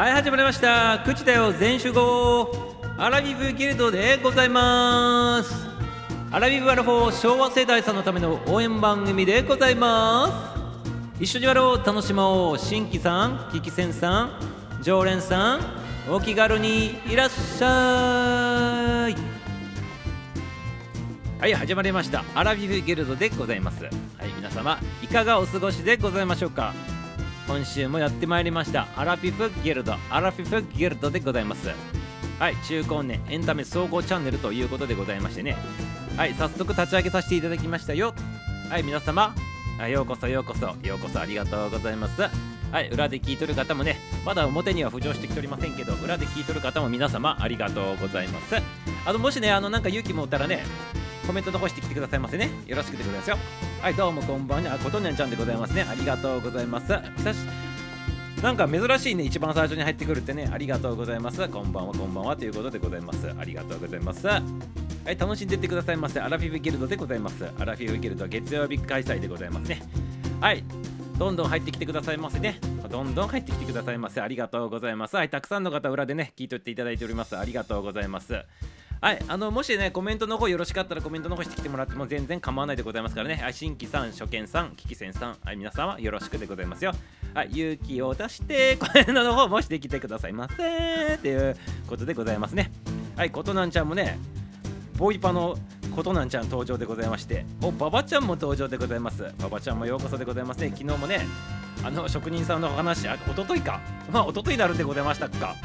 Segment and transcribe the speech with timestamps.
[0.00, 1.02] はい始まりました。
[1.04, 2.50] 口だよ全集合
[2.96, 5.54] アラビブギルドでございます。
[6.30, 10.56] アラビブアラフォー昭和世代さんのための応援番組でございま
[11.18, 11.22] す。
[11.22, 12.58] 一緒にやろう楽しもう。
[12.58, 14.30] 新規さんキキセンさん
[14.82, 15.60] 常連さん
[16.10, 19.14] お気軽にいらっしゃい。
[21.38, 22.24] はい始まりました。
[22.34, 23.84] アラビブギルドでございます。
[23.84, 23.92] はい
[24.34, 26.72] 皆様いかがお過ごしでございましょうか？
[27.50, 28.86] 今週もやってまいりました。
[28.94, 29.96] アラフィフギルド。
[30.08, 31.68] アラフィフギルドでございます。
[32.38, 35.56] はい中高年エンタメ総合チャンネルということでございましてね。
[36.16, 38.14] はい早速立ち上げさせていただきましたよ。
[38.68, 39.34] はい皆様。
[39.90, 40.66] ようこそようこそ。
[40.86, 42.22] ようこそありがとうございます。
[42.22, 48.54] はい裏で聞いとる方もねまだ表には浮上してきておりませんけど裏で聞いとる方も皆様ありがとうございます。
[49.04, 50.62] あのもしねあのなんか勇気もおったらね
[51.30, 52.50] コメント残してきてくださいませね。
[52.66, 53.38] よろしくでございますよ。
[53.80, 54.76] はい、どうもこんばんは。
[54.78, 55.86] ことにゃんちゃんでございますね。
[55.88, 56.92] ありがとうございます。
[57.18, 57.36] 久し
[58.42, 61.48] なんか珍しいね、一番最初に入ってくるってね、ありがとうございます。
[61.48, 63.32] こんばんは、こんばんはということでございます。
[63.38, 64.26] ありがとうございます。
[64.26, 64.42] は
[65.06, 66.18] い、楽しんでってくださいませ。
[66.18, 67.48] アラフィフギルドでございます。
[67.60, 69.82] アラフィフギルド月曜日開催でございますね。
[70.40, 70.64] はい、
[71.16, 72.58] どんどん入ってきてくださいませね。
[72.90, 74.20] どんどん入ってきてくださいませ。
[74.20, 75.14] ありがとうございます。
[75.14, 77.38] はい、たくさんの方裏でね、聞いとっていただいております。
[77.38, 78.34] ありがとうございます。
[79.00, 83.36] はい、あのもしね、コメントの方よろしかったらコメント残してきてもらっても全然構わないでございますからね。
[83.36, 86.92] はい、新規さん、初見さん、キキセンさん、はい、皆様よろしくでございますよ。
[87.32, 92.70] はい、勇気を出して、コメントの方もしてきてくださいませっていうことでございますね。
[93.16, 94.18] はい、ことなんちゃんもね、
[94.98, 95.56] ボイパの
[95.96, 99.24] ことなんちゃん登場でございまして、お、ババちゃんも登場でございます。
[99.38, 100.74] ババちゃんもようこそでございますね。
[100.76, 101.26] 昨日もね、
[101.82, 103.80] あの職人さんのお話、あ、おとといか。
[104.12, 105.56] まあ、おとといになるんでございましたか。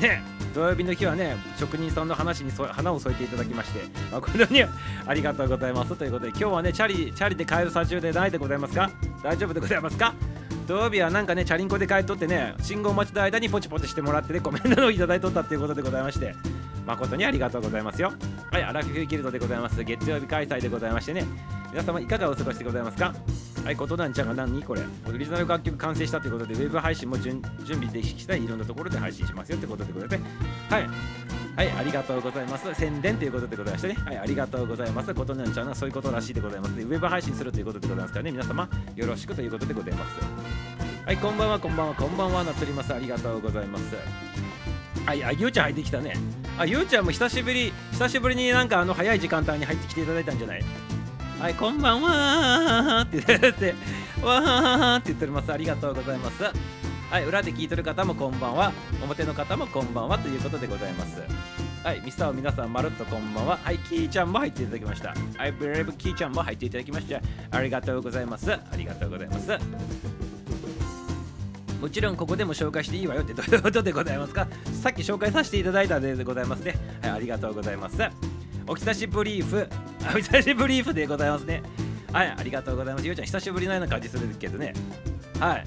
[0.00, 0.22] ね、
[0.54, 3.80] 土曜日の日はね職人さんの話に花を添えていただきまして、
[4.12, 4.64] まあ、に
[5.06, 5.96] ありがとうございます。
[5.96, 8.90] ということで今日はねチャリチャリで帰る最中でないでございますか？
[9.22, 10.14] 大丈夫でございますか？
[10.66, 16.34] 土曜日はなんかねチャリンコで帰っとってね信号待ちの間にポチポチしてもらってねコメントをいただいとったっていうことでございまして
[16.86, 18.12] 誠にありがとうございますよ。
[18.50, 19.82] はいアラフィフギルドでございます。
[19.82, 21.24] 月曜日開催でございましてね。
[21.70, 23.14] 皆様いかがお過ごしでございますか？
[23.64, 30.26] はい、ことなんちゃんが何これオリジナル楽曲完成したということで、ウェブ配信も準備できたいいろんなところで配信しますよということでございま
[30.68, 30.74] す。
[30.74, 30.88] はい。
[31.56, 32.72] はい、ありがとうございます。
[32.74, 33.94] 宣伝ということでございましてね。
[34.04, 35.12] はい、ありがとうございます。
[35.12, 36.84] ことなんちゃんはそういうことらしいでございます、ね。
[36.84, 40.18] ウェブ配信するということでございますからね、皆様よろしくということでございます。
[41.04, 42.94] はい、こんばんは、こんばんは、こんばんは、なっております。
[42.94, 43.94] ありがとうございます。
[45.04, 46.14] はい、あ、ゆうちゃん入ってきたね。
[46.58, 50.64] あ、ゆうちゃんも久しぶり、久しぶりになんかあの早い時間帯に入ってきていただいたんじゃない？
[51.38, 53.74] はい、こんばんはって言って、
[54.20, 55.52] わーって言っております。
[55.52, 56.42] ありがとうございます。
[56.42, 58.72] はい、裏で聞いてる方もこんばんは、
[59.04, 61.22] 表の方もこんばんはということでございます。
[61.84, 63.56] はい、ミスターを皆さん、まるっとこんばんは。
[63.62, 65.14] はい、キーちゃんも入っていただきました。
[65.36, 67.20] はい、ブレイブキーちゃんも入っていただきました。
[67.52, 68.52] ありがとうございます。
[68.52, 69.52] ありがとうございます。
[71.80, 74.48] もちろんここでも紹介していいわよってどういうことでございますか？
[74.82, 76.74] さっき紹介させていただいたのでございますね。
[77.00, 77.96] はい、ありがとうございます。
[78.68, 79.66] お久しぶりーふ。
[80.14, 81.62] お久しぶりーふでございますね。
[82.12, 83.06] はい、ありがとうございます。
[83.06, 84.74] ゆうちゃん、久しぶりのような感じするけどね。
[85.40, 85.64] はい。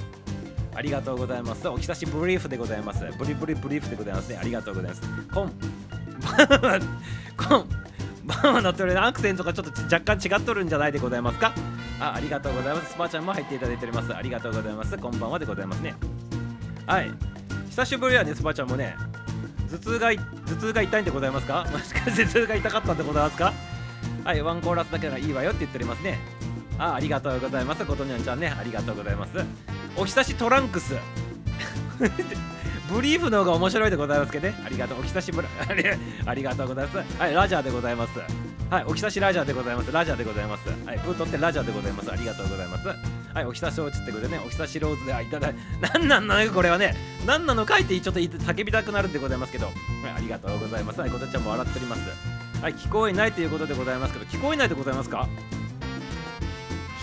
[0.74, 1.68] ありがとうございます。
[1.68, 3.04] お久しぶりーふでございます。
[3.18, 4.38] ブリブリブリーフでございますね。
[4.40, 5.02] ありがとうございます。
[5.34, 5.54] コン。
[7.38, 7.70] コン。
[8.24, 11.54] バーマのってるアクセントがちょっと若干違っとるんじゃないでございますか？
[12.00, 12.92] あありがとうございます。
[12.92, 14.16] スパーちゃんも入っていただいております。
[14.16, 14.96] ありがとうございます。
[14.98, 15.96] こんばんはでございますね。
[16.86, 17.12] はい。
[17.70, 18.96] 久しぶりやね、スパーちゃんもね。
[19.72, 21.66] 頭痛が頭痛が痛いんでございますか？
[21.72, 23.54] もしかして頭痛が痛かったんでございますか？
[24.24, 26.20] はいワンコーラスだけならいいわよって言っておりますね。
[26.78, 27.86] あありがとうございます。
[27.86, 28.48] ことにゃんちゃんね。
[28.58, 29.32] ありがとうございます。
[29.96, 30.96] おひさしトランクス。
[32.92, 34.56] ブリーフの方が面白いでございますけどね。
[34.66, 35.48] ありがとうお久しぶり。
[36.26, 37.20] ありがとうございます。
[37.20, 38.12] はいラジャーでございます。
[38.72, 39.92] はいお久しラジャーでございます。
[39.92, 40.70] ラジャーでございます。
[40.70, 42.10] はいブートってラジャーでございます。
[42.10, 42.88] ありがとうございます。
[42.88, 44.42] はいお久しおちってことでね。
[44.46, 46.96] お久しローズでいただい何なんなのよこれはね。
[47.26, 49.76] 何なのかいってちょっと叫びたくなるんでございますけど、はい、
[50.16, 51.02] ありがとうございます。
[51.02, 52.02] はいことちゃんも笑っております。
[52.62, 55.28] はい聞こえないということでございますけど聞こえないでございますか？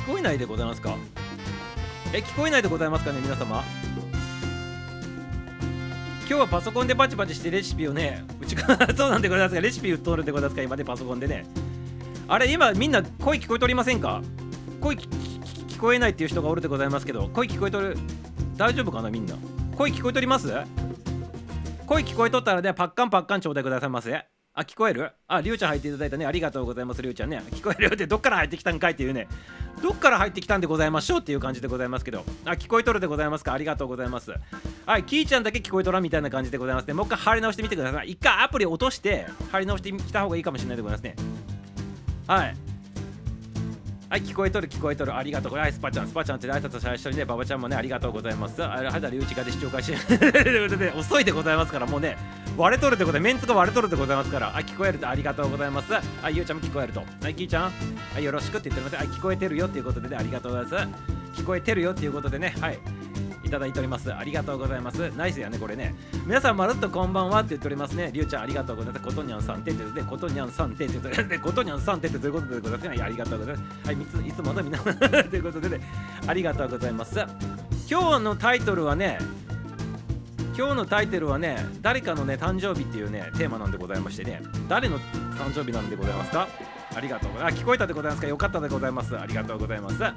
[0.07, 0.97] 聞こえないでございますか？
[2.15, 3.63] え聞こえないでございますかね皆様？
[6.29, 11.47] 今日はパソコンでバチバチしてレシピをね、うちから そうなんでございますが、レシピ売っとるんでございますか、今でパソコンでね。
[12.29, 14.21] あれ、今みんな声聞こえとりませんか？
[14.81, 17.97] 声聞こえないっていう人がおるでございますけど、声聞こえとる、
[18.59, 19.37] 大丈夫かなみんな？
[19.75, 20.53] 声聞こえとります？
[21.87, 24.27] 声聞こえとったらね、パッカンパッカンちょうだいくださいませ。
[24.59, 25.13] あ、聞こえる？
[25.29, 26.27] あ、りゅうちゃん入っていただいたね。
[26.27, 27.41] ありがとうございます、りゅうちゃんね。
[27.53, 29.29] 聞こえるよって、どっから入ってきたんかいっていうね。
[29.81, 32.25] どっから入ってきたんでございましょうっていう感じでございますけど。
[32.45, 33.53] あ、聞こえとるでございますか？
[33.53, 34.33] ありがとうございます。
[34.85, 36.95] はい、きーちゃんだけ聞こえとらみたいな感じでございますね。
[36.95, 38.11] もう一回貼り直してみてください。
[38.11, 41.15] 一回アプリ落として貼り直してきた方がいいかもしれないでございますね。
[42.27, 42.57] はい。
[44.11, 45.15] はい聞こえとる聞こえとる。
[45.15, 45.53] ありがとう。
[45.53, 48.65] はいスパちゃんスパちゃんって挨拶最初にねババちゃんもねありがとうございます。
[48.65, 52.17] あれはだりうちがで視聴開始ということで遅いでございますからもうね
[52.57, 54.57] 割れとるってことでメンツが割れとるでございますから。
[54.57, 55.93] あ聞こえるとありがとうございます。
[56.23, 57.01] あゆうちゃんも聞こえると。
[57.01, 57.73] はいきーちゃん。
[58.15, 61.41] はいよろしくって言ってますあ聞こえてるよっていうことでねありがとうございます。
[61.43, 62.79] 聞こえてるよっていうことでねはい。
[63.49, 64.15] いただいております。
[64.15, 65.11] ありがとうございます。
[65.17, 65.95] ナイスやねこれね。
[66.27, 68.11] 皆さんまるっとこんばんはって言っておりますね。
[68.13, 69.05] りゅうちゃんありがとうございます。
[69.07, 73.03] ことにゃんさんてって言ってことにゃんさんてって言ってでことにゃんさんてってどういうことでございますね。
[73.03, 73.87] ありがとうございます。
[73.87, 75.81] はいついつもの皆さんということでね。
[76.27, 77.19] ありがとうございます。
[77.91, 79.19] 今日のタイトルはね
[80.57, 84.43] 今日のタイトルはね誰かのね誕生日っていうねテーマなんでございましてね。
[84.69, 86.47] 誰の誕生日なんでございますか？
[86.99, 87.33] ありがとう。
[87.33, 88.29] ございますあ聞こえたでございますか？
[88.29, 89.17] よかったでございます。
[89.19, 90.03] ありがとうございます。
[90.03, 90.13] は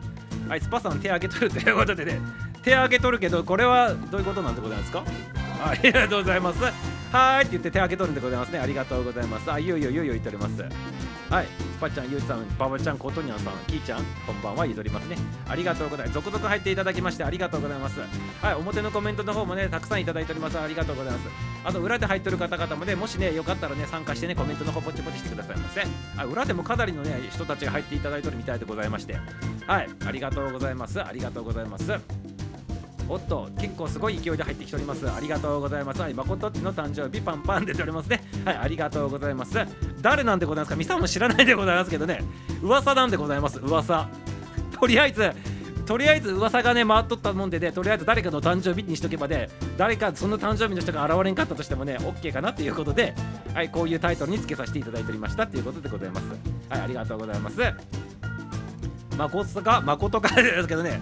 [0.56, 2.20] いスパさん手挙げとるということでね。
[2.64, 5.04] 手挙げとるけどこれはどういうことなんでございますか？
[5.64, 6.64] ありがとうございます。
[7.12, 8.60] はいって言って手を挙げとるんでございますね。
[8.60, 9.52] ありがとうございます。
[9.52, 10.64] あいよいよいよいよ言っております。
[11.30, 11.46] はい。
[11.46, 15.18] スパちゃんゆうちさんババちゃんことにゃんさんきーちゃんこんばんは言っておりますね。
[15.48, 16.16] ありがとうございます。
[16.16, 18.00] 続々入っていただきましてありがとうございます。
[18.00, 18.56] はい。
[18.56, 20.58] 表のコメントの方もねたくさんいただいております。
[20.58, 21.26] ありがとうございます。
[21.66, 25.84] あと裏で入ってる方々もねもしねよかったらね参加してねコメントの方ポチポチしてくださいませ
[26.18, 29.18] あ裏でもかなりのね人たちが入っていただいてるみたいでございまして。
[29.68, 29.90] はい。
[30.06, 31.04] ありがとうございます。
[31.04, 32.31] ありがとうございます。
[33.10, 35.10] おっと結構すごい勢いで入ってきております。
[35.10, 36.02] ありがとうございます。
[36.02, 38.22] はい誠っちの誕生日パンパン出ておりますね。
[38.46, 39.58] はいありがとうございます。
[40.02, 40.76] 誰なんでございますか？
[40.78, 42.24] ミサも知らないでございますけどね。
[42.62, 43.60] 噂なんでございます。
[43.60, 44.08] 噂。
[44.80, 45.32] とりあえず
[45.86, 53.14] とりあえず噂がね回っとったもんでねとりあえず誰かの誕生日にしとけばね誰かその誕生日の人が現れんかったとしてもね OK かなっていうことで
[53.54, 56.26] はいこういうタイトルにつけさせていただいておりましたっていうことでございます。
[56.70, 57.58] はいありがとうございます。
[59.18, 61.00] 誠か誠かですけどね。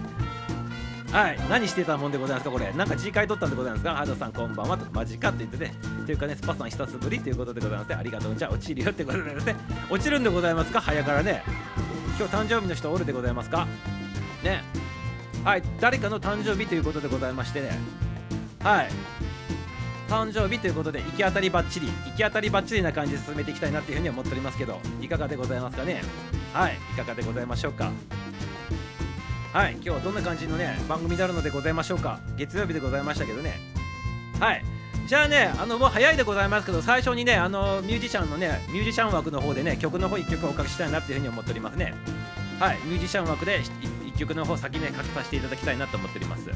[1.12, 2.72] はい、何してたもんでございますか、これ。
[2.72, 5.74] なんか字書いとったんでございますか、ハードさんこんばんはと、マジかって言ってね。
[6.06, 7.94] というかね、スパさん久しぶりということでございますね。
[7.96, 8.36] ありがとう。
[8.36, 9.56] じゃあ落ちるよってことでございますね。
[9.90, 11.42] 落ちるんでございますか、早からね。
[12.16, 13.66] 今日誕生日の人おるでございますか？
[14.44, 14.62] ね。
[15.42, 17.76] はい、誰かの誕生日ということでございましてね。
[18.62, 18.88] はい。
[20.08, 26.02] 誕生日ということで行き当たりばっちり行き当たりばっちりな感じで進めていきたいなっていうふうに思っておりますけどいかがでございますかね？
[26.52, 27.90] はいいかがでございましょうか？
[29.52, 32.20] はい今日はどんな感じのね番組になるのでございましょうか。
[32.36, 33.58] 月曜日でございましたけどね。
[34.38, 34.64] はい。
[35.08, 41.94] じゃあねあのもう早いでございますけど最初にねあのミュージシャンのねミュージシャン枠の方でね曲の方1曲おかけしたいなっていうふうに思っておりますね。
[42.60, 46.48] はいミュージシャン枠で1曲の方先ねかけさせていただきたいなと思っております。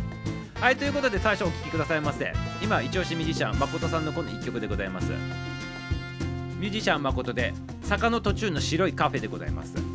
[0.61, 2.33] はいということで最初お聴きくださいませ。
[2.63, 5.11] 今一押しミュージシャン誠さんのこの1曲でございます。
[6.61, 9.94] ミュージシャン誠で坂の途中の白いカフェでございます。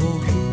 [0.00, 0.49] コー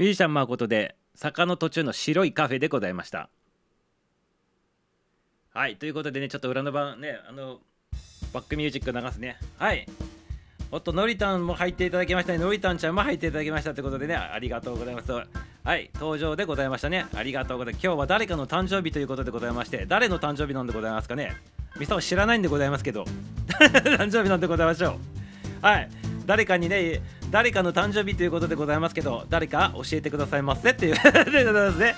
[0.00, 3.28] ミュージシャン誠で坂の途中の白いカフェでございました。
[5.52, 7.58] はいということでねちょっと裏の番ねあの
[8.32, 9.36] バックミュージック流すね。
[9.58, 9.86] はい。
[10.72, 12.38] おっとのりたんも入っていただきましたね。
[12.38, 15.12] のりたんちゃんも入っていただきましたということでねありがとうございます。
[15.12, 17.04] はい登場でございましたね。
[17.14, 17.84] ありがとうございます。
[17.84, 21.36] 今日は誰かの誕生日ということでございまして誰の誕生日なんでございますかね。
[21.78, 23.04] みさん知らないんでございますけど。
[23.60, 24.92] 誕生日なんでございましょ
[25.62, 25.66] う。
[25.66, 25.99] はい。
[26.30, 30.94] 誰かにね誰かの誕生日ということでございますけど誰か教えてくださいませっていう。
[31.28, 31.96] でございますね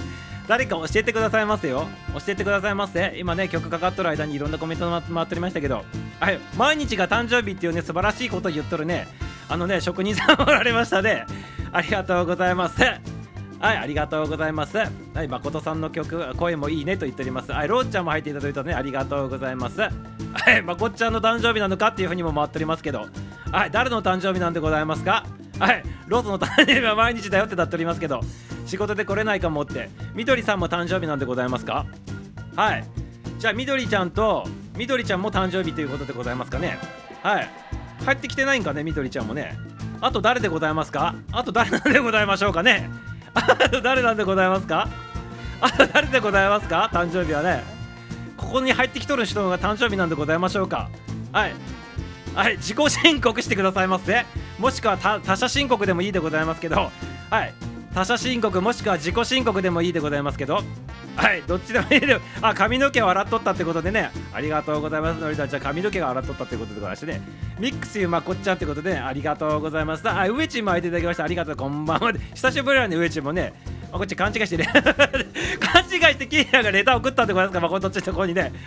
[0.48, 1.86] 誰か教えてくださいますよ。
[2.14, 3.12] 教えてくださいませ。
[3.18, 5.84] 今ね曲かかっとる間にいろんなコメントが回っておりましたけど
[6.18, 9.06] はい毎日が誕生日っていうね素晴らしいことを言っとるね
[9.50, 11.26] あのね職人さんおられましたね。
[11.70, 13.21] ありがとうございます。
[13.62, 14.76] はい、ありがとうございます。
[14.76, 17.52] はい、誠さんの曲、声もいいねと言っております。
[17.52, 19.80] はい、ローちゃんも入っていただいたね、ありがとうございます。
[19.80, 19.90] は
[20.50, 23.06] い、まこっちゃんの誕生日なのかっていうふうにも回っておりますけど、
[23.52, 25.24] はい、誰の誕生日なんでございますか？
[25.60, 28.20] はい、ローズの誕生日は毎日だよってなっておりますけど、
[28.66, 31.86] 仕事で来れないかもって、みどりさんも誕生日なんでございますか？
[32.56, 32.84] はい、
[33.38, 34.44] じゃあみどりちゃんと、
[34.76, 36.78] みどりちゃんも誕生日ということでございますかね。
[37.22, 37.48] はい、
[38.04, 39.56] 帰ってきてないんかね、みどりちゃんもね。
[40.00, 41.14] あと誰でございますか？
[41.30, 42.90] あと誰なんでございましょうかね。
[43.82, 44.88] 誰なんでございますか？
[45.60, 46.90] あ 誰でございますか？
[46.92, 47.62] 誕生日はね。
[48.36, 50.88] ここに入ってきとる人が誕生日なんでございましょうか？
[51.32, 51.52] はい。
[52.34, 52.56] はい。
[52.56, 54.26] 自己申告してくださいませ
[54.58, 56.90] もしくは他他者申告でもいいでございますけど。
[57.30, 57.54] はい。
[57.94, 60.62] 他者申告もしくは自己申告でもいいでございますけど。
[61.16, 65.20] はいどっちでもいいであ髪の毛を洗っとったってことでねありがとうございます。
[65.20, 67.20] のりたちゃん髪の毛が洗っとったってことでございましてね。
[67.58, 70.08] ミックスゆまこっちゃんってことで、ね、ありがとうございます。
[70.08, 72.12] あ上地も空いていただきましたありがとうこんばんは。
[72.34, 73.52] 久しぶりなんで上地もね
[73.92, 74.66] まこっち勘違いしてね。
[75.60, 77.60] 勘違いしてキーヤがレター送ったってことですか。
[77.60, 78.52] まあこっちのとこにね。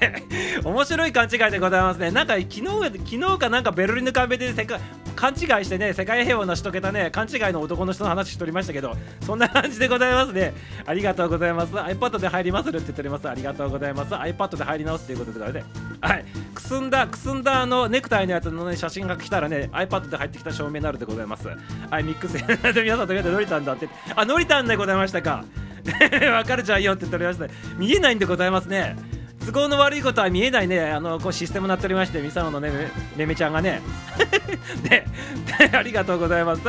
[0.00, 0.22] ね。
[0.62, 2.10] 面白い勘違いでございますね。
[2.10, 4.78] なんか昨日昨日かなんかベルリンの壁で世界
[5.14, 10.52] 勘違いしてね世界平和を成し遂げたね勘違いの男の人の話しておりましたけどそんな感じでございますね。
[10.86, 11.72] ありがとうございます。
[11.72, 13.28] iPad で入りまするって言っております。
[13.28, 14.14] ありがとうございます。
[14.14, 15.64] iPad で入り直すということでね。
[16.00, 16.24] はい。
[16.54, 21.48] くすんだくすんだあのネクタイのやつのね写真が来たらね iPad で入ってきた証明になるでございます。
[21.48, 25.44] はいミックスで皆さんとりあえずノリタンだってあ のりたんでございましたか。
[26.32, 27.46] わかるじゃんよって言っておりました。
[27.76, 28.96] 見えないんでございますね。
[29.44, 30.90] 都合の悪いことは見えないね。
[30.92, 32.70] あのこうシステムになっておりましてミサオのね
[33.16, 33.82] めめちゃんがね。
[34.88, 35.04] で
[35.76, 36.62] ありがとうございます。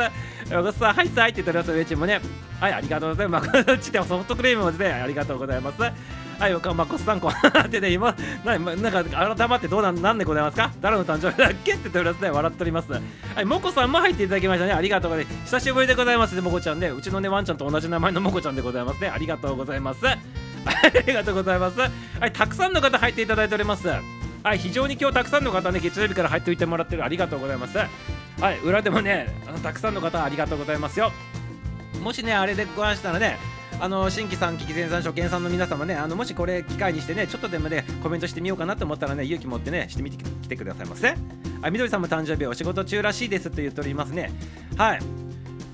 [0.54, 1.72] おごさんはいさいって言っております。
[1.72, 2.20] 上地もね。
[2.60, 3.48] はいありがとうございます。
[3.48, 5.78] まこっちでソフトクリームもですねありがとうございます。
[6.38, 8.14] はい、まこさんこってね、今、
[8.44, 10.70] ななんか改まってどうなんなんでございますか？
[10.80, 11.72] 誰の誕生日だっけ？
[11.72, 12.92] って言っておりますね、笑っております。
[12.92, 13.00] は
[13.40, 15.44] い、もこさんも入っていただきましたね、ありがとうございます。
[15.56, 20.06] 久しぶりでございますね、もこちゃんね、うちのね、ワンちゃんと同じ名前のもこちゃんでございますね、ありがとうございます。
[20.06, 20.18] あ
[21.06, 21.80] りがとうございます。
[21.80, 21.88] は
[22.26, 23.88] い、たくさんの方入っていただいております。
[23.88, 27.78] はい、非常に今日たくさんの方ね、月曜日から入っておいてもらってる、ありがとうございます。
[27.78, 31.12] はい、裏でもね、あのたくさんの方ありがとうございますよ。
[32.02, 33.38] もしね、あれでご案したらね、
[33.78, 41.14] あの新規さん、危機前さん、初見さんの皆様ね、あのもしこれ機会にしてね、ちょっとでもね、コメントしてみようかなと思ったらね、勇気持ってね、してみてきてくださいませ。
[41.60, 44.32] あ、みどりさんも誕生日お仕事中らしいですと言っておりますね。
[44.78, 45.00] はい。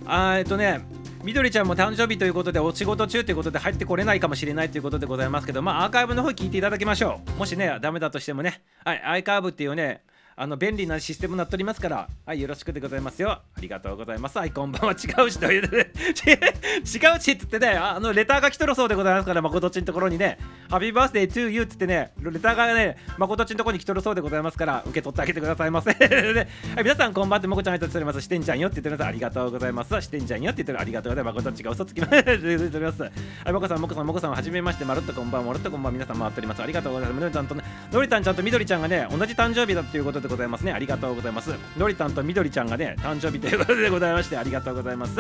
[0.07, 0.85] あえっとね、
[1.23, 7.39] みどりちゃんも誕生日ということでお仕事中ということで入ってこれないかもしれないということでございますけど、まあアーカイブの方聞いていただきましょう。
[7.39, 10.03] もしね、ダメだとしてもね、はい、アーカイブっていうね、
[10.35, 13.31] あの便利なシステムになっておりますから、はい、よろしくでございますよ。
[13.31, 14.39] ありがとうございます。
[14.39, 14.93] はい、こんばんは。
[14.93, 15.91] 違うしというね、
[16.25, 20.39] 違うしって言ってね、あのレターが来とるそうでございますから、まことちのところにね、
[20.71, 25.91] ハッピーバースデー to you って言ってね、レターがね、まことちのところに来とるそうでございますから、受け取ってあげてくださいませ。
[25.95, 26.47] はい、
[26.79, 28.21] 皆さん、こんばんはって、もこちゃんありがとうございます。
[28.23, 29.09] してんちゃんよって言ってます。
[29.09, 30.01] ありがとうございます。
[30.01, 31.35] してんちゃんよって言ってるありがとうございます。
[31.35, 32.13] まことちが嘘つきま す。
[32.13, 32.79] 言って。
[32.79, 33.11] は
[33.49, 36.63] い、もこさん、もこさん、もこさん、はじめまして、まるっとこんばんは、まるっとこんばんは、皆さん回っております。
[36.63, 37.21] ありがとうございます。
[37.21, 40.73] のりたんと、のりたんちゃんとみどりちゃんがね、同じ誕生日だということででございますね。
[40.73, 41.51] ありがとうございます。
[41.77, 45.19] のりたんとみどりちゃんがね、誕生日ということでございまして、ありがとうございます。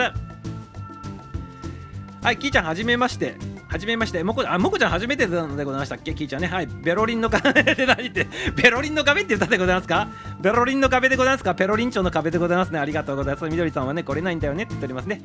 [2.23, 3.37] はい、キーちゃん、はじめまして。
[3.67, 4.23] はじめまして。
[4.23, 6.47] もこ、あ、もこちゃん、初めてなのでございましたっけ、キーちゃんね。
[6.47, 10.07] はい、ベロリンの壁で何って、ベロリンの壁って言ったでございますか？
[10.41, 11.55] ベロリンの壁でございますか？
[11.57, 12.79] ペロリン町の壁でございますね。
[12.79, 13.45] ありがとうございます。
[13.49, 15.23] みどりさんはね、来れないんだよねって言っておりますね。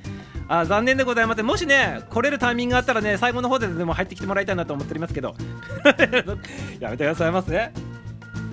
[0.48, 1.44] あ、残念でございます。
[1.44, 5.36] もしね、来れるタイミングがあったらね、最後の方ででも入ってきてもらいたいなと思っておりますけど。
[6.80, 7.72] やめてくださいませ。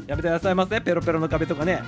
[0.07, 0.81] やめてくださいませ。
[0.81, 1.83] ペロペロの壁とかね。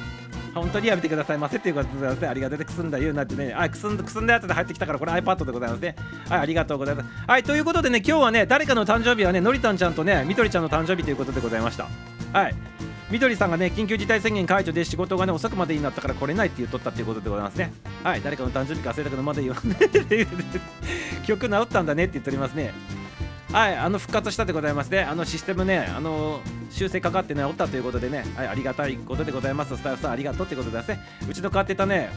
[0.54, 2.28] 本当にやめてくださいませっていうことでございますね。
[2.28, 3.52] ありがとうくすんだ言うなってね。
[3.54, 5.94] あ、くすんくすんだやつで入ってきたから、これ iPad でございますね。
[6.28, 7.08] はい、ありがとうございます。
[7.26, 11.86] はい、ということでね、今日はね、誰かの誕生日はね、のりたんちゃんとね、みどりちゃんの誕生日ということでございました。
[12.32, 12.54] はい。
[13.10, 17.72] みどりさんがね、緊急事態宣言解除で仕事がね、遅くまでになったから来れないって言っとったっていうことでございますね。
[18.02, 19.78] はい、誰かの誕生日か忘れたけど、まだ言わない。
[21.26, 22.72] 曲治ったんだねって言っておりますね。
[23.52, 24.90] はい、あの復活したでございます。
[24.90, 25.02] ね。
[25.02, 29.76] あのシステムね、あの修正かかって治ったということでね、はい、ありがたいことでございます。
[29.76, 30.88] スタイルさん、ありがとうってことです。
[30.88, 31.00] ね。
[31.30, 32.10] うちの買ってたね、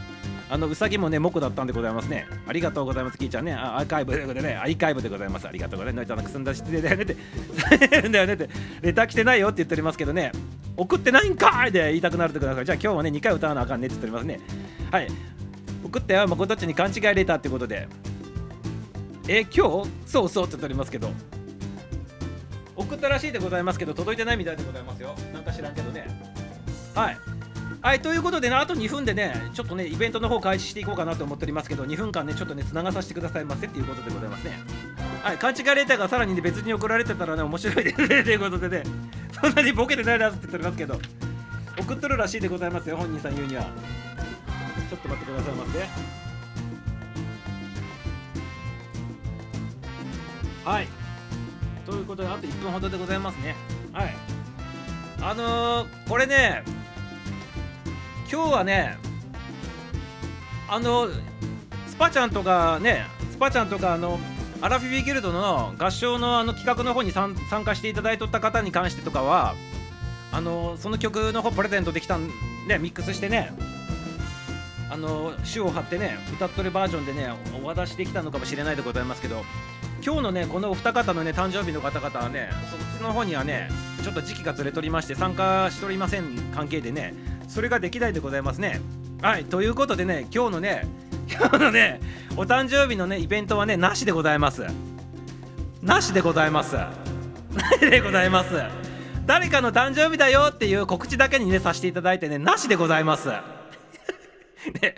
[0.50, 2.26] あのうさぎもねモコだったんでございますね。
[2.48, 3.18] ありがとうございます。
[3.18, 5.48] キーちゃんねアーカイブでねアーカイブでございます。
[5.48, 6.04] ありがとうございます。
[6.04, 6.40] のいちゃんのくす。
[6.40, 7.16] んだ失礼だよねって
[8.10, 8.50] だよねって
[8.82, 9.98] レター来てないよって言っております。
[9.98, 10.32] けどね
[10.76, 14.26] 送ってないんかいで言いたくなるでくださいじゃあ今日はね2回歌わなあかんねって言っております。
[14.26, 14.40] ね
[14.92, 15.08] はい
[15.84, 17.88] 送ったよまこっちに勘違いレターってことで
[19.32, 19.90] え今日？
[20.08, 21.12] そうそうって言っておりますけど。
[22.76, 25.14] 送ったらしいでございますけど届いてないみたいでございますよ。
[25.32, 26.08] なんか知らんけどね。
[26.96, 27.18] はい。
[27.82, 34.58] はいということでねあと2分でねちょっとねイベントの方開始していこうかなと思っておりますけど2分間ねちょっとねつながさせてくださいませっていうことでございますね。
[35.22, 38.84] はい勘違いレターがさらにね別に送られてたらね面白いですねということでね。
[39.40, 41.00] そんなにボケてないなって言っておりますけど
[41.78, 43.64] 送っとるらしいでございますよ本人さん言うには。
[44.90, 46.29] ちょっと待ってくださいませ。
[50.70, 50.88] はい。
[51.84, 53.56] ということであと1分ほどでございますね。
[53.92, 54.16] はい。
[55.20, 56.64] あのー、これね
[58.32, 59.00] 今日はね
[60.68, 61.08] あの
[61.88, 64.20] スパちゃんとかねスパちゃんとかあの
[64.62, 67.34] アラフィビギルドの合唱のあの企画の方に参
[67.66, 69.56] 加していただいとった方に関してとかは
[70.32, 72.28] あのその曲の方プレゼントできたん
[72.68, 73.52] ねミックスしてね
[74.92, 79.44] あの手を張ってね歌っとるバージョンでねお渡しできたのかもしれないでございますけど
[80.04, 83.70] 今日のねこのお二方のね誕生日の方々はねそっちの方にはね
[84.04, 87.14] ちょっと時期がずれとりまして参加しておりません関係でね
[87.48, 88.82] それができないでございますね。
[89.22, 90.88] はいということでね今日のね
[91.30, 92.00] 今日のね
[92.38, 94.66] お誕生日のねイベントはねなしでございます。
[95.82, 96.76] なしでございます。
[96.76, 96.92] な
[97.74, 98.50] しでございます。
[99.26, 103.30] 誰かの誕生日だよっていう告知だけにねさせていただいてねなしでございます。
[104.82, 104.94] ね、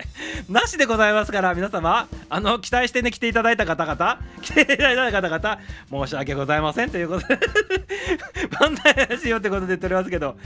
[0.48, 7.38] なしでございますから皆様あの期待してね来ていただいた方々 来ていただいた方々申し訳ございませんということで
[8.60, 10.36] 問題なしよってことで言っておりますけど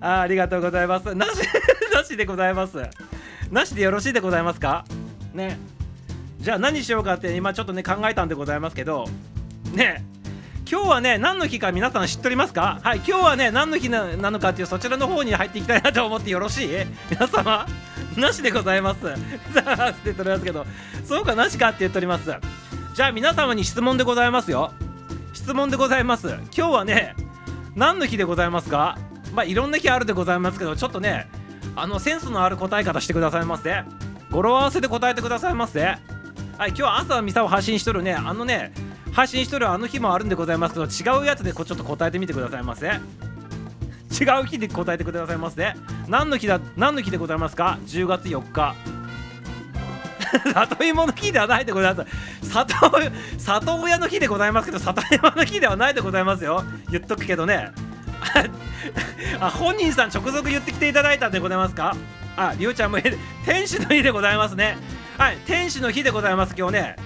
[0.00, 1.14] あありがとうございます。
[1.14, 1.30] なし
[1.94, 2.78] なしでございます。
[3.50, 4.84] なしでよろしいでございますか？
[5.32, 5.58] ね。
[6.40, 9.06] じゃあ何しようかって今ちょっとね考えたんでございますけど
[9.72, 10.04] ね。
[10.68, 12.80] 今日はね何の日か皆さん知っておりますか？
[12.82, 16.68] はい今日はね何の日なのかっていうそちらの方に入っていきたいなと思ってよろしい？
[17.10, 17.66] 皆様。
[18.16, 19.00] なしでございます。
[19.52, 20.66] さあって言っておりますけど。
[21.04, 22.32] そうかなしかって言っております。
[22.94, 24.72] じゃあ皆様に質問でございますよ。
[25.32, 26.28] 質問でございます。
[26.56, 27.16] 今日はね
[27.74, 28.98] 何の日でございますか？
[29.34, 31.28] まあいろんな日あるでございますけどちょっとね
[31.74, 33.82] あのセンスのある答え方してくださいませ。
[34.30, 35.80] 語呂合わせで答えてくださいませ。
[35.84, 35.98] はい
[36.68, 38.14] 今日は朝ミサを発信しとるね。
[38.14, 38.72] あのね
[39.12, 42.90] 配信しとるあの日もあるんでございますけど違うやつでこちょっと答えてみてくださいませ。
[44.20, 45.74] 違う日で答えてくださいませ
[46.06, 48.74] 何の日だ何の日でございますか？10月4日。
[50.52, 52.04] 里芋の日ではないでございま
[52.42, 52.48] す。
[52.48, 52.74] 里
[53.38, 56.64] 里親の日でございますけど里芋の日ではないでございますよ。
[56.90, 57.72] 言っとくけどね。
[59.40, 61.96] あ本人さん直属言ってきていただいたんでございますか？
[62.36, 62.98] ありょうちゃんも
[63.44, 64.76] 天使の日でございますね。
[65.18, 66.96] はい天使の日でございます今日ね。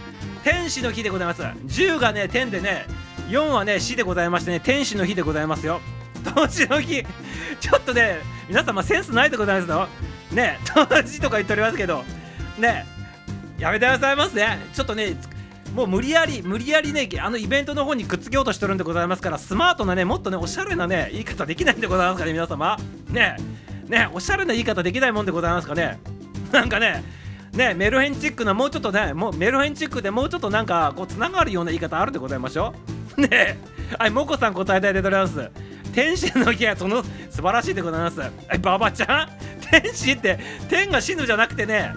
[0.45, 1.43] 天使の日でございます。
[1.43, 2.87] 10がね天でね
[3.29, 5.81] 4はね死でございましてね天使の日でございますよ。
[6.35, 7.05] 当時の日。
[7.61, 9.89] ちょっとね皆様センスないでございますよ
[10.33, 12.05] ね当時とか言っておりますけど。
[12.59, 12.87] ね
[13.59, 14.59] やめてくださいますね。
[14.73, 15.17] ちょっとね
[15.75, 22.79] もう無理やり無理やりねあのイベントの方にくっつけようとしてるんでございますからスマートなねもっとねおしゃれなね言い方できないんでございますか、ね、皆様。
[23.11, 23.37] ね
[23.87, 25.99] ねおしゃれな言い方できないもんでございますかね。
[26.53, 27.03] なんかね
[27.53, 32.75] ねメルヘンチックなもうちょっとねもうメルヘンチックでもうちょっとなんかこうつながるような言い方あるでございましょ
[33.17, 33.21] う。
[33.21, 33.59] ね。
[33.99, 35.51] はいもこさん答えたいでございます。
[35.93, 39.29] 天使の日はその素晴らしいでございますはいババちゃん？
[39.83, 41.95] 天使って天が死ぬじゃなくてね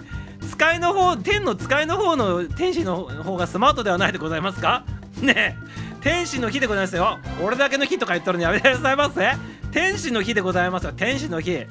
[0.50, 4.86] 使いの方天の使いの方の天使の方がスマートではないでございますか？
[5.22, 6.02] ねえ。
[6.02, 7.20] 天使の日でございますよ。
[7.44, 9.34] 俺だけの日とか言っとるのやめてくださいませ。
[9.72, 10.94] 天使の日でございますよ。
[10.94, 11.66] 天使の日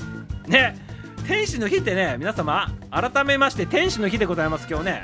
[0.47, 0.79] ね
[1.27, 5.03] 天使の日ってね皆様改めまして天使の日でございます今日ね。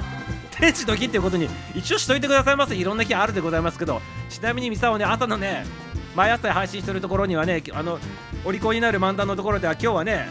[0.52, 2.76] 天使の日っていうことに一応しといてくださいませ。
[2.76, 4.00] いろんな日あるでございますけど。
[4.29, 5.64] ちなみにミサオね朝のね
[6.16, 7.98] 毎朝配信してるところにはねあの
[8.44, 10.29] お利口になる漫談のところでは今日はね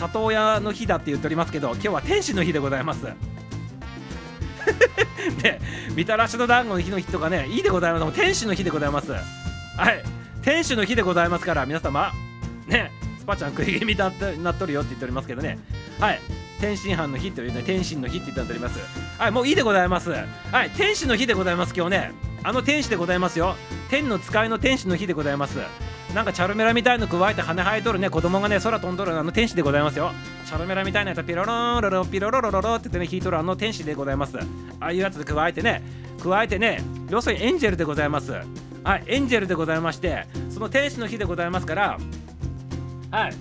[0.00, 3.04] 里親の日だって言っておりますけど今日は天使の日でございます。
[5.42, 5.60] ね
[5.94, 8.12] みたらしの団子の日の日とかねいいでございます。
[8.16, 9.12] 天使の日でございます。
[9.12, 9.18] は
[9.90, 10.02] い。
[10.42, 12.12] 天使の日でございますから皆様
[12.66, 15.58] ねスパちゃん食い気味だってなっとるよって言っておりますけどね。
[16.00, 16.20] はい。
[16.60, 18.78] 天津飯の日というね天津の日って言っております。
[19.18, 20.10] はいもういいでございます。
[20.10, 22.12] はい天使の日でございます今日ね。
[22.42, 23.54] あの天使でございますよ。
[23.92, 25.58] 天の使いの天使の日でございます。
[26.14, 28.08] なんかチャルメラみたいの加えて羽生えとるね。
[28.08, 30.12] 子供がね空飛んどるあの天使でございますよ。
[30.46, 34.38] チャルメラみたいなやつピロロンロロピロロロロロって言ってね弾いとるあの天使でございます。
[34.38, 34.46] あ
[34.80, 35.82] あいうやつで加えてね。
[36.22, 38.32] 加えてね要するにエンジェルでございます。
[38.32, 41.98] はいエンジェルでございましてその天使の日でございますから
[43.10, 43.34] はい。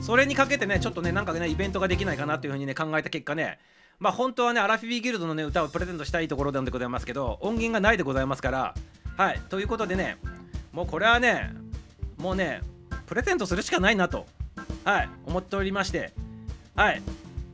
[0.00, 3.60] それにかけてねちょっとねなんかねイベントができないかなというふうにね考えた結果ね
[4.00, 8.74] まあ本当はねアラフィビギルドのね歌をプレゼントしたいところなんでございますけど音源がないでございますから
[9.16, 10.18] はいということでね
[10.72, 11.52] もうこれはね
[12.18, 12.60] もうね
[13.06, 14.26] プレゼントするしかないなと
[14.84, 16.12] はい思っておりまして
[16.74, 17.02] はい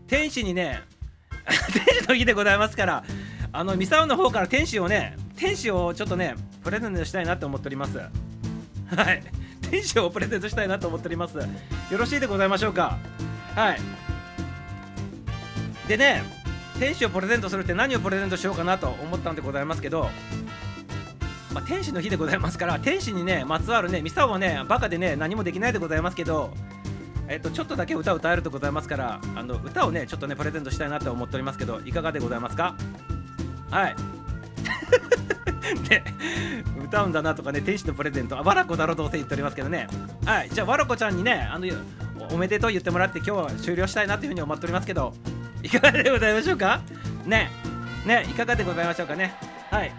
[0.08, 0.82] 天使にね
[1.72, 3.04] 天使の日でございますから
[3.52, 7.98] あのミサオの方から天使をね天使をちょっとねプレゼントしたいなって思っております。
[7.98, 9.22] はい
[9.70, 11.38] 天使をプレゼントしたいなと思っております。
[11.38, 11.46] よ
[11.90, 12.98] ろしいでございましょうか。
[13.54, 13.80] はい。
[15.88, 16.22] でね
[16.78, 20.10] 天使をプレゼントするって何をプレゼントしようかなと思ったんでございますけど
[21.52, 26.52] まあ、天使の日でございますから天使にねまつわるねミサオはねバカでね何もできないでございますけど
[27.28, 32.74] えっと、ちょっとだけ歌を歌えるでございますからあの歌をねちょっとねプレゼントしたいなと思っておりますけどいかがでございますか？
[33.70, 33.96] はい。
[35.88, 36.04] ね
[36.84, 38.36] 歌うんだなとかね天使のプレゼント。
[38.36, 39.86] あわらこだろどうせ言っておりますけどね。
[40.26, 40.50] はい。
[40.50, 41.66] じゃあわらこちゃんにねあの
[42.30, 45.14] おめでとう言ってもらって今日は終了したいなというふうに思っておりますけど
[45.62, 46.80] いかがでございましょうか？
[47.24, 47.50] ね。
[48.04, 49.32] ねいかがでございましょうかね？
[49.70, 49.92] はい。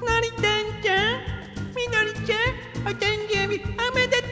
[0.00, 1.20] のりたんちゃん
[1.76, 4.30] みのりちゃんお誕生日おめでとう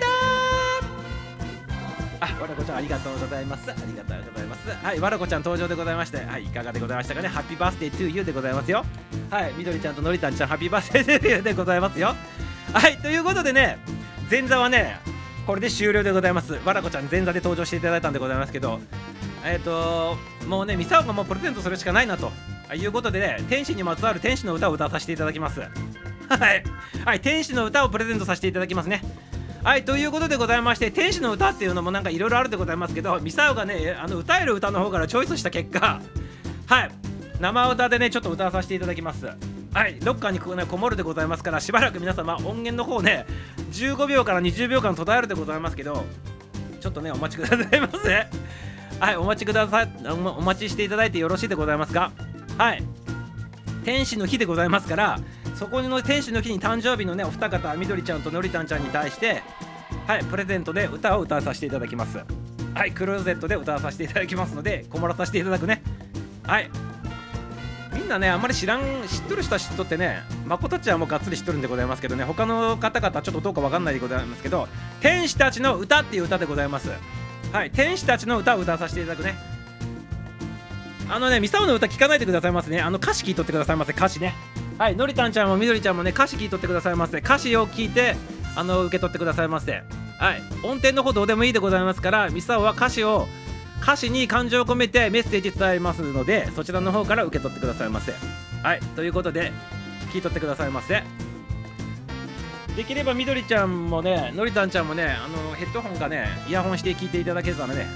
[2.20, 3.70] あ、わらこちゃんありがとうございます。
[3.70, 4.68] ありがとうございます。
[4.68, 7.28] はい、わらこちゃん登場でございまして、はい、いかがでございましたかね。
[7.28, 8.84] ハッピーバースデートゥーユーでございますよ。
[9.30, 12.14] はい、みどりちゃんとのりたんちゃん、ハッピーバースデートゥーユーでございますよ。
[12.72, 13.78] はい、ということでね、
[14.30, 14.98] 前座はね、
[15.48, 16.52] これで終了でございます。
[16.62, 18.80] わらこちゃん前座で登場していただいたんでございますけど、
[19.42, 22.30] えっ、ともうね、ミサオがもうプレゼントするしかないなと
[22.74, 25.60] いうことでね、天使にまつわる天使の歌を歌わさせていただきます。
[25.60, 25.66] は
[26.54, 26.62] い、
[27.02, 29.00] はい、天使の歌をプレゼントさせていただきますね。
[29.64, 36.00] はいということでございまして天使の歌っていうのもなんかいろいろあるでございますけどミサオがねあの歌える歌の方からチョイスした結果
[36.66, 36.90] はい
[37.40, 39.26] 生歌でねちょっと歌わさせていただきます
[39.72, 43.26] はいロッカーにこ,、ね、こもるでございますからしばらく皆様音源の方ね
[43.72, 46.04] 15秒から20秒間途絶えるでございますけど
[46.80, 48.26] ちょっとねお待ちくださいませ。
[49.00, 52.12] はいお待ちくださいお待ちしていただいてよろしいでございますか。
[52.56, 52.82] はい。
[53.84, 55.20] 天使の日でございますから
[55.54, 59.42] そこの天使の日に誕生日のねお二方みどりちゃんとのりたんちゃんに対して
[60.06, 62.18] はいプレゼントで歌を歌わさせていただきます。
[62.74, 65.82] はいクローゼットで歌わさせていただきますのでこもらさせていただくね。
[66.44, 66.70] はい。
[68.08, 74.66] んなねあんまり知らん知っとる人は知っとってねまことちゃんもがっつり知っとるんでございますけどね他の方々ちょっとどうかわかんないでございますけど
[75.00, 76.90] 天使たちの歌っていう歌でございます
[77.52, 79.36] はい天使たちの歌を歌わさせていただくね
[81.10, 82.82] あのね、ミサオの歌聞かないでくださいませね。
[82.82, 84.34] あの歌詞聞いとってくださいませ、歌詞ね。
[84.76, 87.16] はい、のりたんちゃんもみどりちゃんもね、歌詞聞いとってくださいませ。
[87.18, 88.14] 歌詞を聞いて、
[88.54, 89.84] あの、受け取ってくださいませ。
[90.18, 93.26] はい、音程の方どうでもいいでございますから、ミサオは歌詞を、
[93.82, 98.12] 歌詞に感情を込めてメッセージ伝えますので、そちらの方から受け取ってくださいませ。
[98.62, 99.52] はい、ということで、
[100.12, 101.02] 聞いとってくださいませ。
[102.76, 107.86] できればみどりちゃんもね、のりたんちゃんもね、あのヘッドホンかね、イヤホンして聞いていただけたらね、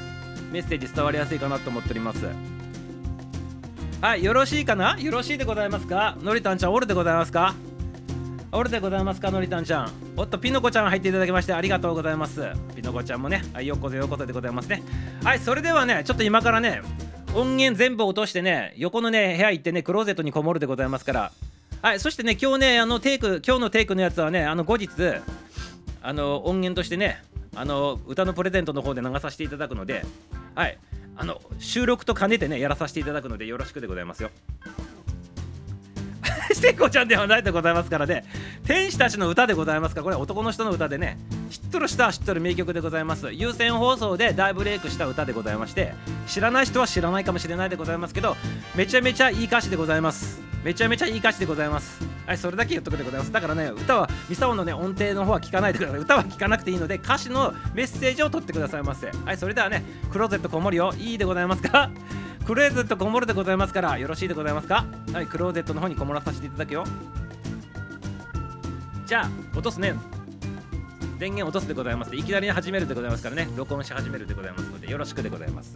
[0.51, 2.27] メッセージ伝わりやすいかなと思っております。
[4.01, 4.99] はい、よろしいかな？
[4.99, 6.17] よろしいでございますか？
[6.21, 7.55] のりたんちゃん、おるでございますか？
[8.55, 9.93] おるでございますかのりたんちゃん。
[10.15, 12.53] おっと、ピノコちゃん入っていただきましてありがとうございます。
[12.77, 14.83] ピノコちゃんもね、はい、ようこそようこそでございますね。
[15.25, 16.83] はい、それではね、ちょっと今からね、
[17.35, 21.33] 音源全部落としてね、横のね、部屋行ってね、クローゼットにこもるでございますから、
[21.81, 24.91] はい、そしてね、今日ね、あのテイク、今日のテイクのやつはね、あの後日、
[26.03, 27.23] あの音源としてね、
[27.57, 30.05] あの歌のプレゼントの方で流させていただくので、
[30.55, 30.77] はい、
[31.17, 34.31] あの収録と兼ねてねやらさせていただくのでよろしくでございますよ。
[36.53, 38.25] してこちゃんではないでございますからね。
[38.65, 40.01] 天使たちの歌でございますか。
[40.01, 41.19] らこれ男の人の歌でね。
[41.51, 43.33] 知っとる人は知っとる名曲でございます。
[43.33, 45.93] 有線放送で大ブレイクした歌でございまして
[46.27, 48.37] 知らない人は知らないかもしれないでございますけど
[48.75, 50.41] めちゃめちゃいい歌詞でございます。
[50.65, 52.01] めちゃめちゃいい歌詞でございます。
[52.25, 53.33] はいそれだけ言っとくでございます。
[53.33, 56.01] だからね歌はミサオのね音程の方は聞かないでください。
[56.01, 59.11] 歌は聞かなくていいので歌詞のメッセージを取ってくださいませ。
[59.25, 60.95] はいそれではねクローゼットこもるよ。
[60.97, 61.91] いいでございますか。
[62.45, 64.85] クローゼットこもるでございますからよろしいでございますか？
[65.13, 66.85] はいクローゼットの方にこもらさせていただくよ。
[69.07, 69.95] じゃあ落とすね。
[71.19, 72.17] 電源落とすでございます。
[72.17, 73.49] いきなり始めるでございますからね。
[73.57, 75.75] 録音し始めるでございますのでよろしくでございます。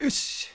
[0.00, 0.50] よし。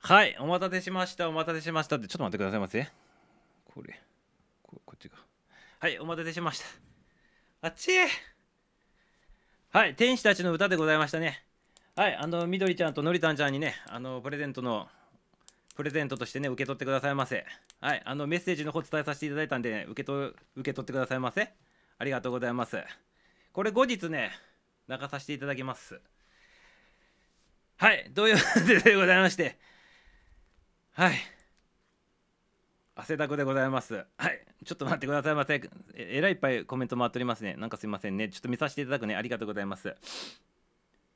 [0.00, 2.86] はいお待たせしましたお待たせしましたってちょっと待ってくださいませ。
[3.74, 3.98] これ
[4.62, 5.16] ここっちが
[5.78, 6.66] はいお待たせしました。
[7.62, 7.90] あっち。
[9.70, 11.42] はい天使たちの歌でございましたね。
[11.96, 14.88] はいあのみどりちゃんとのりたんちゃんにねあのプレゼントの
[15.74, 17.46] プレゼントとしてね受け取ってくださいませ。
[17.80, 21.50] はいあのメッセージの方伝えさせていただいたんで、ね、受けと受け取ってくださいませ。
[22.04, 22.76] ありがとうございます。
[23.54, 24.30] これ後日ね、
[24.88, 25.98] 泣かさせていただきます。
[27.78, 29.56] はい、ということでございまして、
[30.92, 31.14] はい。
[32.94, 34.04] 汗だくでございます。
[34.18, 34.44] はい。
[34.66, 35.54] ちょっと待ってくださいませ。
[35.94, 37.54] ええらいいっぱいコメント回っておりますね。
[37.56, 38.28] なんかすいませんね。
[38.28, 39.16] ちょっと見させていただくね。
[39.16, 39.96] ありがとうございます。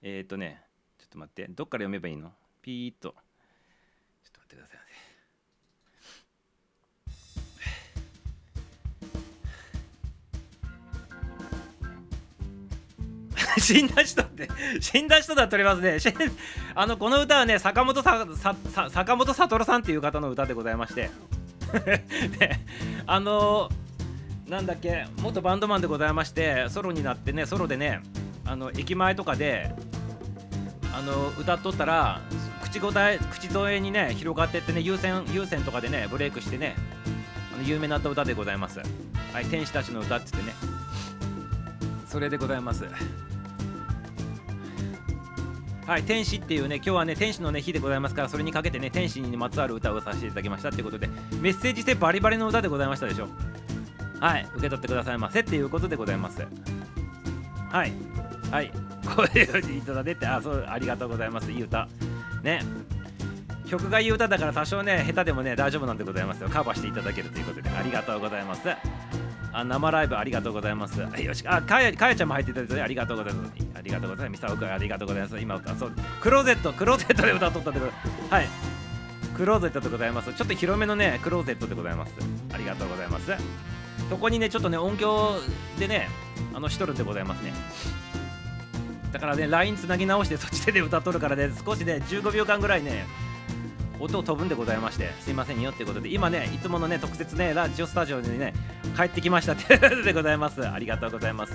[0.00, 0.62] えっ、とね、
[0.98, 1.46] ちょっと待って。
[1.48, 2.32] どっから読めばいいの？
[2.62, 3.10] ピーっと。
[3.10, 4.77] ちょっと待ってください。
[13.60, 14.48] 死んだ人って
[14.80, 15.98] 死んだ人だっておりますね。
[16.74, 21.10] あのこの歌はね坂本ささ坂本悟さんっていう方の歌でございまして。
[22.38, 22.58] で
[23.06, 28.00] あのー、なんだっけ元バンドマンでございましてソロになってねソロでね
[28.46, 29.70] あの駅前とかで
[30.94, 32.22] あの歌っとったら
[32.62, 36.74] 口答え口添えにね広がってってね優先優先とかでねブレイクしてね
[37.54, 38.80] あの有名なった歌でございます。
[39.34, 40.54] はい天使たちの歌っつってね。
[42.06, 42.86] それでございます。
[45.88, 51.08] はい、天使っていうね、今日はね、天使の、ね、日でございますから、それにかけてね、天使にまつわる歌をさせていただきましたってことで、
[51.40, 53.28] メッセージ性バリバリの歌でございましたでしょ。
[54.20, 56.46] はい、受け取ってくださいませっていうことでございます。
[57.70, 57.92] はい、
[58.50, 58.70] はい、
[59.16, 61.50] こういうふうにいただいて、あ、そう、ありがとうございます。
[61.50, 61.88] いい歌。
[62.42, 62.60] ね。
[63.66, 66.50] 曲がいい歌だから多少ね、下手でもね、大丈夫なんでございますよ。
[66.50, 68.68] カバーしていただけるということで、ありがとうございます。
[69.58, 71.00] あ生ライブありがとうございます。
[71.00, 73.52] よし、あ、かやかやちゃんも入っていただいてありがとうございます。
[73.74, 74.42] ありがとうございます。
[74.42, 75.38] ミサオ君ありがとうございます。
[75.40, 78.46] 今歌、そう、クローゼット、クローゼットで歌っとったってことはい。
[79.36, 80.32] クローゼットでございます。
[80.32, 82.12] ちょっと広めのね、クローゼットでございます。
[82.52, 83.32] ありがとうございます。
[84.08, 85.34] そこにね、ちょっとね、音響
[85.78, 86.08] でね、
[86.54, 87.52] あの、しとるんでございますね。
[89.12, 93.06] だからね、LINE つなぎ直してそっちで歌っとるからね、少しね、15秒間ぐらいね、
[94.00, 98.54] 音を飛ぶんでございましてすいませんよっていうことで今ねいつものね特設ねラジオスタジオにね
[98.96, 100.66] 帰ってきましたってこ とでございます。
[100.66, 101.54] ありがとうございます。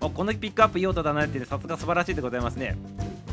[0.00, 2.76] おこのピックアップいい音だなってさすが素晴らしいでございますね。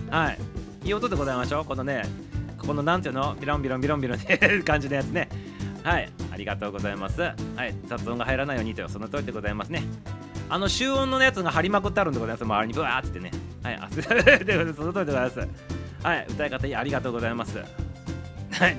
[0.09, 0.39] はい。
[0.85, 1.65] いい音でございましょう。
[1.65, 2.03] このね
[2.57, 3.35] このなんていうの？
[3.39, 5.29] ビロンビロンビロンビロンって 感じのやつね。
[5.83, 6.09] はい。
[6.31, 7.21] ありがとうございます。
[7.21, 7.31] は
[7.65, 7.75] い。
[7.85, 9.83] 雑音が入らないようにというその通りでございますね。
[10.49, 12.43] あの集音のやつが張りまくってあるんでございます。
[12.43, 13.31] 周りにブワーっつってね。
[13.63, 13.75] はい。
[13.75, 15.39] あ その通りでございます。
[16.03, 16.25] はい。
[16.29, 17.86] 歌い方ありがとうございます。
[18.59, 18.77] はい、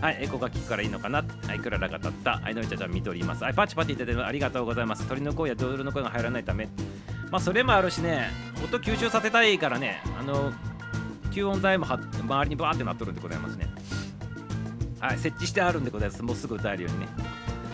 [0.00, 1.24] はい、エコが聞くからいいのかな。
[1.46, 2.38] はい、クララが立った。
[2.38, 3.44] はい、のりちゃんちゃん見ております。
[3.44, 5.06] はい、パチパチ言っててありがとうございます。
[5.06, 6.68] 鳥の声やドールの声が入らないため。
[7.30, 8.30] まあ、それもあるしね、
[8.64, 10.52] 音吸収させたいからね、あの、
[11.30, 13.66] 吸音材も周りにバーってなっとるんでございますね。
[15.00, 16.22] はい、設置してあるんでございます。
[16.22, 17.08] もうすぐ歌えるようにね。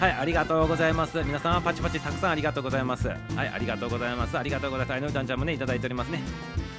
[0.01, 1.23] はい、ありがとうございます。
[1.23, 3.09] 皆さん、パチパチたくさんありがとうございます。
[3.09, 3.19] はい、
[3.55, 4.37] ありがとうございます。
[4.37, 4.95] ありがとうございます。
[4.95, 6.21] あいのりちゃんちゃんもね、いただいておりますね。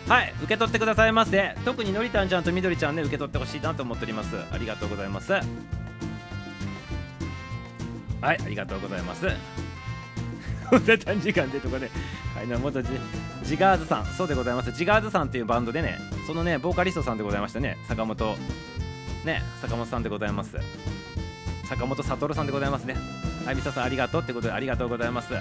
[0.08, 1.56] はい受け取ってくださいませ。
[1.64, 4.36] 特にのりたんちゃんとみどりちゃんね受け取ってほしいなと思っております。
[4.52, 5.32] ありがとうございます。
[5.34, 5.46] はい
[8.22, 9.28] ありがとうございます。
[10.70, 11.90] こんな短時間でとかね。
[12.36, 12.90] はいな元ジ
[13.44, 14.06] ジガーズさん。
[14.06, 14.72] そうでございます。
[14.72, 15.98] ジガーズさんっていうバンドでね
[16.28, 18.36] そのねボーカリストさんでございましたね坂本。
[19.24, 20.58] ね坂本さんでございます。
[21.70, 22.96] 坂本悟さんでございますね。
[23.46, 25.34] はいみささんありがとうってことでありがとうございます。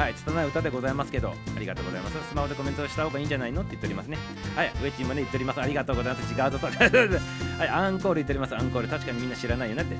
[0.00, 2.16] はい拙い歌でございますけどありがとうございます。
[2.30, 4.16] スマホでコメントした方がいいんじゃないのって言っておりますね。
[4.56, 5.60] はいウェッジもね言っております。
[5.60, 6.32] ありがとうございます。
[6.32, 6.56] 違うと
[7.60, 8.56] はいアンコール言っております。
[8.56, 8.88] アンコール。
[8.88, 9.96] 確かにみんな知らないよねって。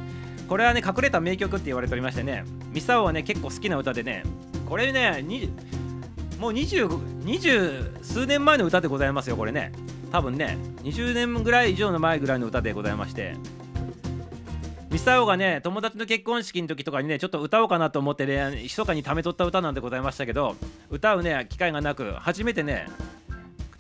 [0.49, 4.23] これはね隠れた名曲って言われておりましてねミサオはね結構好きな歌でね
[4.67, 5.23] これね
[6.41, 9.71] もう20数年前の歌でございますよこれね。
[10.11, 13.37] 多分ね20年ぐらい以上の前ぐらいの歌でございまして。
[14.91, 20.57] ミサオがね友達の結婚式の時とかにねちょっと歌おうかなと思ってね密かにためとった歌なんでございましたけど
[20.91, 22.89] 歌うね機会がなく初めてね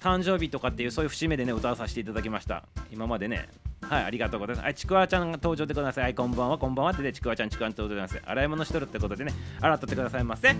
[0.00, 2.64] 誕生日とかっていうそういう節目でね歌わさせていただきました。
[2.90, 3.48] 今までね。
[3.82, 4.64] はいありがとうございます。
[4.64, 8.30] はいちくわちゃんが登場でくださいはいこんばんはこんばんはってねちくわちゃんちくわん登場でございます。
[8.30, 10.48] 洗い物しとるってことでね洗っとってくださいませ。
[10.48, 10.54] は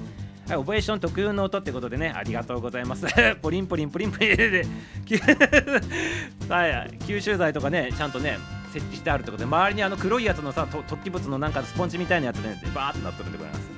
[0.55, 3.07] い、オベーション特有の音ってことでね、ありがとうございます。
[3.41, 4.67] ポリンポリンポリンポリンで、
[6.49, 8.37] はい、吸収剤とかね、ちゃんとね、
[8.73, 13.71] 設置してあるってことで周りにあの黒いやつのさ突起物のなんかスポンジみたいなやつで、ね、バーってなっとるんでございます。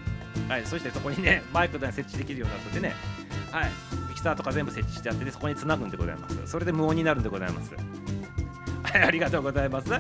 [0.49, 2.95] はいそしてそこにねマイクで設置できるようになっててね
[3.51, 3.71] はい。
[4.09, 6.47] ミキサーとか全部設置してあって、ね、そこにつなぐんでございます。
[6.47, 7.73] それで無音になるんでございます。
[8.83, 9.91] はいありがとうございます。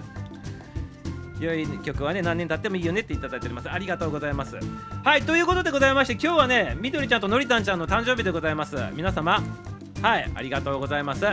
[1.40, 3.70] 良い曲はね何年経ってもいいよねっていただいております。
[3.70, 4.56] ありがとうございます。
[5.04, 8.76] はいということでございまして今日はねみどりちゃんとのりたんちゃんの誕生日でございます。
[8.94, 9.42] 皆様
[10.02, 11.26] はいありがとうございます。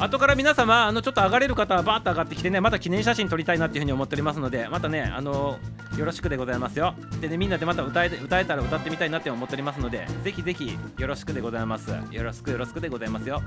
[0.00, 5.58] 後から皆様あのちょっと上がれる方はバーッと上がってきてねまた記念写真撮りたいなっていうふうに思っておりますのでまたねあの
[5.96, 6.94] よろしくでございますよ。
[7.20, 11.90] でねみんなでまた歌え歌えたら歌ってみたいなって思っておりますのでぜひぜひよろしくでございます。
[11.90, 13.42] よろしくよろしくでございますよ。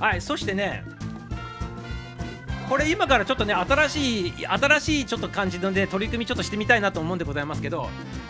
[0.00, 0.84] はいそしてね
[2.68, 7.88] これ今からちょっとね新しい新しいちょっと感じので取り組みちょっとしてみたいなと思うんでございますけど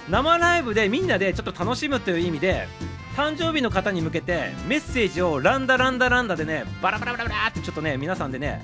[0.09, 2.69] 生ライブでみんなでちょっと楽しむという意味で
[3.17, 8.63] 誕生日の方に向けてメッセージをランダランダランダでねバラバラバラバラってちょっとね皆さんでね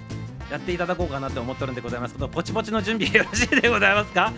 [0.51, 4.31] やっていただこうかなと思ってるんでございますけどポチポチの準備よろしいでございますか？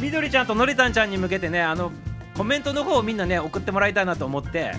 [0.00, 1.92] みどりちゃんとのりたんちゃんに向けてねあの
[2.36, 4.72] コメントの方をみんなね送ってもらいたいなと思って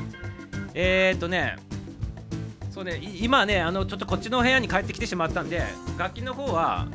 [0.76, 1.56] えー、っとね
[2.70, 5.64] そうね今ねあのちょっとこっちの部屋に帰ってきてしまったんで
[5.98, 6.88] 楽器の方は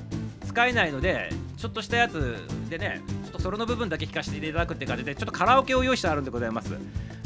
[0.47, 2.37] 使えないのでちょっとしたやつ
[2.69, 6.73] でねちょっとソロの部分だけ弾かせていただくって感じでちょっとカラオケを用意してあるんでございます。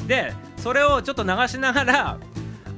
[0.06, 2.18] でそれをちょっと流しながら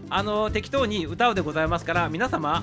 [0.09, 2.63] あの適当に歌うでございますから皆様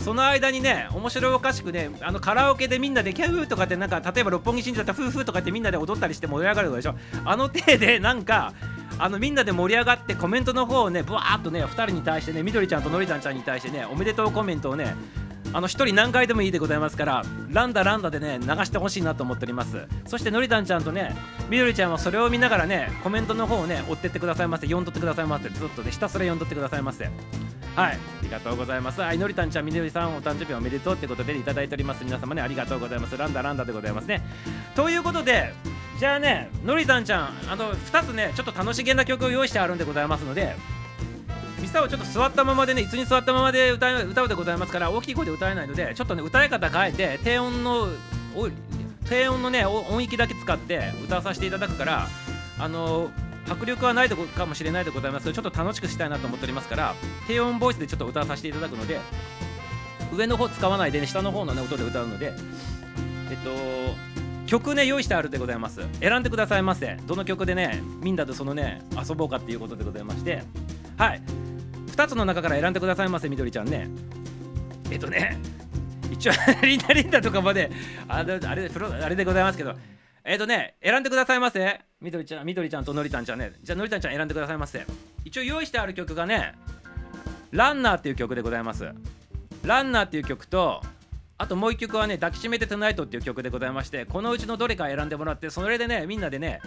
[0.00, 6.96] その間にね面白おかしくねあのカラオケでみんなでキャフーとかってなんか例えば六本木新だったらフーフーとかってみんなで踊ったりして盛り上がるでしょ。
[7.24, 8.52] あの手でなんか
[8.98, 14.94] あのみんなで盛り上がってコメントの方をねブワーっとね2人に対してねみどりちゃんとのりたんちゃんに対してねおめでとうコメントをね
[15.54, 19.86] あの1人何回でもいいでございますからランダランダでね流してほしいなと思っております。
[20.06, 21.14] そしてのりたんちゃんとね
[21.50, 24.66] みどりちゃんはそれを見ながらねコメントの方をね追ってってくださいませ。
[24.66, 25.48] 読んどってくださいませ。
[25.50, 27.04] ずっとねひたすら読んどってくださいませ。
[27.04, 27.12] はい。
[27.76, 29.00] ありがとうございます。
[29.00, 32.04] はいのりたんちゃんみどりさんお誕生日おめでとうってことでいただいております。
[32.04, 33.16] 皆様ねありがとうございます。
[33.16, 34.22] ランダランダでございますね。
[34.74, 35.52] ということで
[35.98, 40.56] じゃあねのりたんちゃんあの2つねちょっと楽しげな曲を用意してあるんでございますので
[41.62, 47.86] ミサをちょっと座ったままでね椅子に座ったままで歌う歌うでございますから大きい声で歌えないのでちょっとね歌い方変えて低音の
[49.08, 52.08] 低音のね音域だけ使って歌わさせていただくから
[52.58, 53.10] あの
[53.48, 55.24] 迫力はないとこかもしれないでございます。
[55.24, 56.94] けどちょっと楽しくしたいなと思っておりますから
[57.28, 58.98] 低音ボイスでちょっと歌わさせていただくので
[60.12, 62.32] 上の方使わないで、ね、下の方の、ね、音で歌うので
[63.30, 63.50] えっと
[64.46, 65.80] 曲ね用意してあるでございます。
[66.00, 66.96] 選んでくださいませ。
[67.06, 70.42] どの曲でねみんなでそのね遊ぼうかっていうことでございまして
[70.96, 71.22] はい。
[71.88, 73.88] 2つの中から選んでくださいませみどりちゃんね。
[74.90, 75.38] えっとね
[76.10, 76.32] 一応
[76.62, 77.70] リンダリンダとかまで
[78.08, 79.74] あれあれプロあれでございますけど。
[80.24, 83.52] えっとね選んでくださいませみどりちゃんみどりちゃんとのりたんちゃんね。
[83.62, 84.86] じゃあのりたんちゃん選んでくださいませ。
[85.24, 86.54] 一応用意してある曲がね
[87.50, 88.88] ランナーっていう曲でございます。
[89.64, 90.82] ランナーっていう曲と
[91.38, 96.60] あともう一曲はね「抱きしめてトゥナイト」っていう曲でございましてこのうちのどれか選んでもらってそれでねみんなでね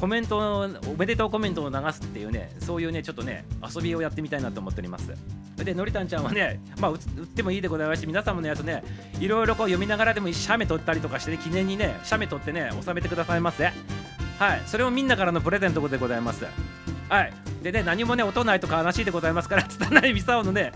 [0.00, 5.12] コメントをおめでとうコメントを流すっていうねそういうねちょっとね遊びをやってみたいなと思っております。
[5.56, 8.82] でのりたんちゃんはねまあ売ってもいいでございますし皆様のやつね
[9.20, 13.64] いろいろこう読みながらでも写メ撮ったりとかして、ね、記念にね写メ撮ってね収めてくださいませ。
[14.38, 14.62] はい。
[14.64, 16.46] それもみんなからのプレゼントでございます。
[17.10, 17.32] はい。
[17.62, 20.72] でね何もね音ないとか悲しいでございますから拙いミサオのね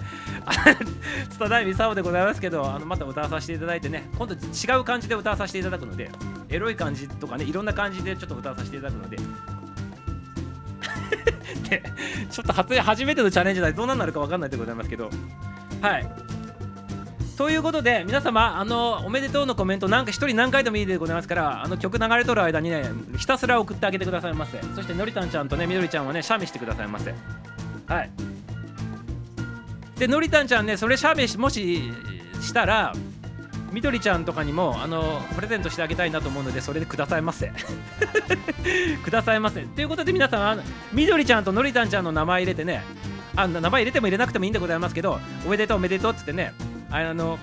[1.30, 6.10] 拙いミサオでございますけどあのまた歌わさせていただいてね今度違う感じで歌わさせていただくので
[6.54, 9.16] エロい感じとかねいろんな感じでちょっと歌わさせていただくので。
[11.68, 11.82] で
[12.30, 15.10] ちょっと初初めてのチャレンジでどうなるか分かんないでございますけど。
[15.80, 16.08] はい。
[17.36, 22.84] ということで皆様あのおめでとうのコメントなんか一人何回でもいいでございますからあの曲流れとる間にね
[23.18, 24.60] ひたすら送ってあげてくださいませ。
[24.76, 27.12] そしてのりたんちゃんとねみどりちゃんはねシャミしてくださいませ。
[27.86, 28.10] はい。
[29.98, 31.92] でのりたんちゃんねそれシャミもし
[32.40, 32.92] したら
[33.74, 37.52] みどりちゃんとかにもあのプレゼントしてあげたいなと思うのでそれでくださいませ。
[39.02, 39.62] くださいませ。
[39.62, 40.62] ということで皆さん
[40.92, 42.84] みどりちゃんとのりたんちゃんの名前入れてね
[43.34, 46.54] あ名前入れても入れなくてもいいんでございますけどおめでとうおめでとうって言ってね
[46.90, 47.38] あの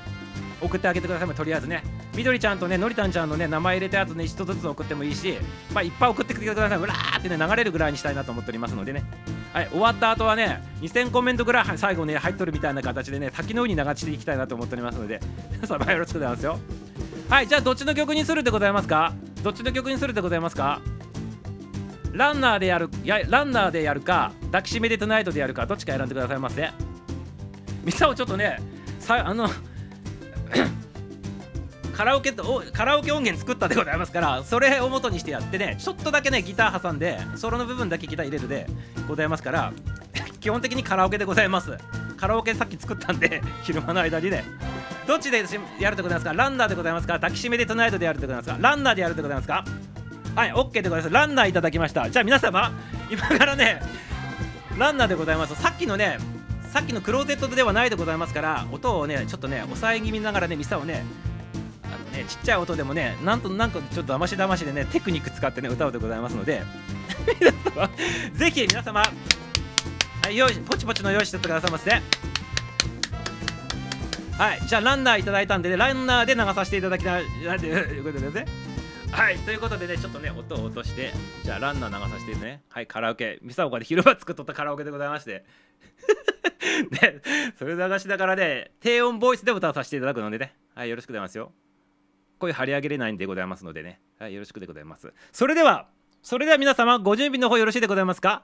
[0.61, 1.27] 送ってあげてください。
[1.27, 1.83] もとりあえずね。
[2.15, 5.37] みどりちゃんとねのりたんちゃんのね名前入れたやつね一つずつ送ってもいいし
[5.73, 6.77] まあいっぱい送ってきてください。
[6.77, 9.03] うらーってね流れるぐらいにしたいなと思っておりますのでね。
[9.53, 15.19] はい終わった後はね2000コメントぐらい最後ね入っとるみたいな形でね滝の上に流していきたいなと思っておりますので
[15.51, 16.59] 皆様よろしくございますよ。
[17.29, 19.13] はいじゃあどっちの曲にするでございますか？
[19.43, 20.81] どっちの曲にするでございますか？
[22.13, 26.69] ランナーでやるやランナーでやるか抱きしめでトゥナイトでやるかどっちか選んでくださいませ。
[27.85, 28.59] ミサをちょっとね
[28.99, 29.49] さあの
[31.95, 38.65] カラオケとカラオケ音源作ったでございますからそれを元にしてやってねちょっとだけねギター挟んでソロの部分だけギター入れるで
[39.07, 39.73] ございますから
[40.39, 41.77] 基本的にカラオケでございます。
[42.17, 44.43] カラオケさっき作ったんで 昼間の間にね。
[45.07, 45.43] どっちで
[45.79, 46.33] やるでございますか？
[46.33, 47.13] ランナーでございますか？
[47.15, 48.57] 抱きしめでトナイトでやるでございますか？
[48.59, 49.63] ランナーでやるでございますか？
[50.35, 51.09] はい OK でございます。
[51.13, 52.09] ランナーいただきました。
[52.09, 52.71] じゃあ皆様
[53.11, 53.81] 今からね
[54.77, 55.55] ランナーでございます。
[55.61, 56.17] さっきのね
[56.71, 61.03] さっきのクローゼットではないでございますから音をねちょっとね抑え気味ながらねミサをね
[61.83, 66.61] あのねちっちゃい音でもねなんとなんかちょっとだましだましでねテクニック使ってね歌うでございますので
[68.33, 69.11] ぜひ皆様は
[70.29, 71.91] い用意ポチポチの用意してってくださいませ。
[71.91, 71.97] は
[74.55, 77.25] いじゃあランナーいただいたんで、ね、ランナーで流させていただきたい
[77.59, 78.45] ということでね。
[79.11, 81.11] はいということでねちょっとね音を落として
[81.43, 82.61] じゃあランナー流させてね。
[82.69, 83.39] はいカラオケ。
[83.41, 85.43] ミサオカで昼間作っとったカラオケでございまして。
[86.91, 87.21] で、
[87.57, 91.51] それ流しながらね、低音ボイスで歌わさせていただくのでね、はい、よろしくございますよ。
[92.39, 95.13] 声張り上げれないんでございますのでね、はい、よろしくでございます。
[95.31, 95.87] それでは、
[96.23, 98.43] それでは皆様、ご準備の方よろしいでございますか？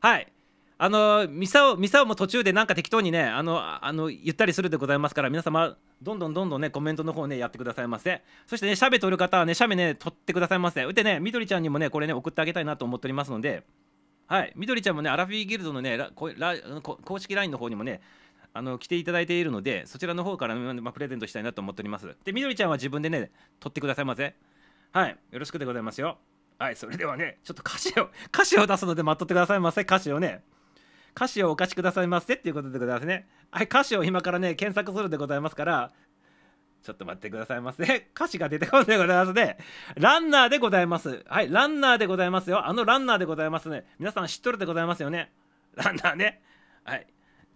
[0.00, 0.32] はい。
[0.80, 13.64] あの、ミサオ、ミサオも途中でなんか適当にね、あの、あの、言ったりするでございますから、皆様、どんどんどんどんねコメントの方ねやってくださいませそしてね写メ撮る方はね写メね撮ってくださいませでねみどりちゃんにもねこれね送ってあげたいなと思っておりますので
[14.28, 14.52] はい。
[14.54, 18.00] みどりちゃんもねアラフィーギルドのねララ公式 LINE の方にもね
[18.52, 22.14] あの来ていただいているのでそちらの方から、まあ、プレゼントしたいなと思っております。
[22.24, 24.34] でみどりちゃんは自分でね撮ってくださいませ。
[24.92, 25.16] はい。
[25.30, 26.18] よろしくでございますよ。
[26.58, 26.76] はい。
[26.76, 29.82] それではねちょっと歌詞を歌詞を出すので待っとってくださいませ。
[29.82, 30.42] 歌詞をね。
[31.18, 33.26] 歌詞をお貸しくださいませっていうことでございますね。
[33.50, 35.92] はい、歌詞を今からね、検索するでございますから、
[36.82, 37.82] ちょっと待ってくださいませ。
[38.14, 39.58] 歌詞が出てこないでございますね。
[39.96, 41.24] ランナーでございます。
[41.28, 42.66] はい、ランナーでございますよ。
[42.66, 43.84] あのランナーでございますね。
[43.98, 45.32] 皆さん知っとるでございますよね。
[45.74, 46.42] ランナーね。
[46.84, 47.06] はい。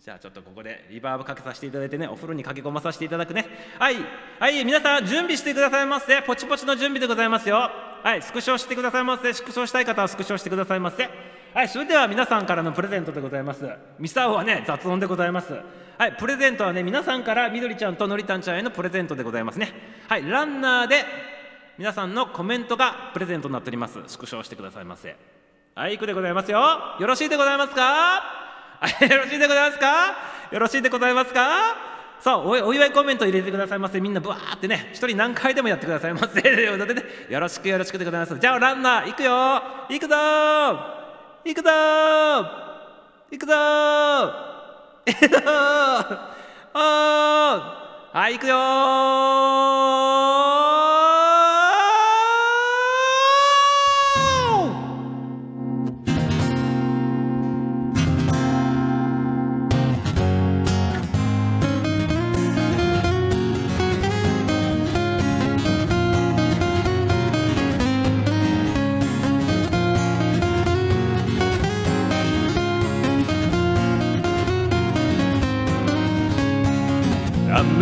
[0.05, 3.47] じゃあちょっとここでリバーブかけさせていただいてね、お風呂に駆け込まさせていただくね。
[3.79, 3.97] はい。
[4.41, 6.21] はい、皆さん準備してくださいませ。
[6.23, 7.71] ポチポチの準備でございますよ。
[8.03, 9.33] はい、スクショしてくださいませ。
[9.33, 11.09] スクショしたい方はスクショしてくださいませ。
[11.55, 13.65] はい、それでは皆さんからのプレゼントでございます。
[14.01, 15.55] ミサオはね、雑音でございます。
[15.97, 19.73] はい、プレゼントはね、皆さんからみどりちゃんとのりたんちゃんへのプレゼントでございますね。
[20.09, 21.05] はい、ランナーで
[21.79, 24.01] 皆さんのコメントがプレゼントになっております。
[24.09, 25.15] スクショしてくださいませ。
[25.77, 26.59] はい、いくでございますよ。
[26.99, 28.42] よろしいでございますか、
[28.83, 30.17] よろしいでございますか？
[30.51, 31.77] よろしいでございますか？
[32.21, 34.01] さあお祝いコメント入れてくださいませ。
[34.01, 36.41] みんなブワーってね一人何回でもやってくださいませ。
[37.29, 38.39] よろしくよろしくでございます。
[38.39, 39.33] じゃあランナー行くよ。
[39.89, 40.15] 行くぞ。
[40.15, 41.03] ー
[41.45, 41.71] 行くぞ。
[41.71, 42.47] ー
[43.33, 43.53] 行くぞ。
[43.55, 45.41] ー行くぞ。
[46.75, 48.57] はい行くよ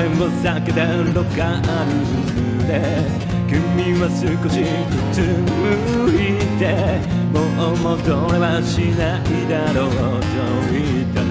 [0.00, 2.70] 雨を避けたロカルで。
[3.48, 4.16] 君は少
[4.48, 4.64] しう
[5.12, 5.52] つむ
[6.14, 6.18] い
[6.58, 6.62] て。
[7.32, 7.36] も
[7.72, 9.96] う戻れはしないだろうと
[10.72, 11.30] 言ったね。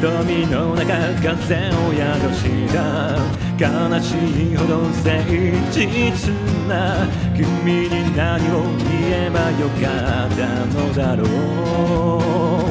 [0.00, 0.84] 瞳の中
[1.22, 2.02] 風を宿
[2.34, 2.76] した。
[3.56, 3.62] 悲
[4.02, 4.06] し
[4.52, 5.08] いほど誠
[5.72, 5.80] 実
[6.68, 7.06] な。
[7.34, 8.86] 君に何を言
[9.26, 9.82] えばよか
[10.26, 11.22] ったのだろ
[12.60, 12.63] う。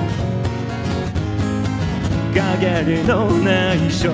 [2.60, 4.10] 陰のない少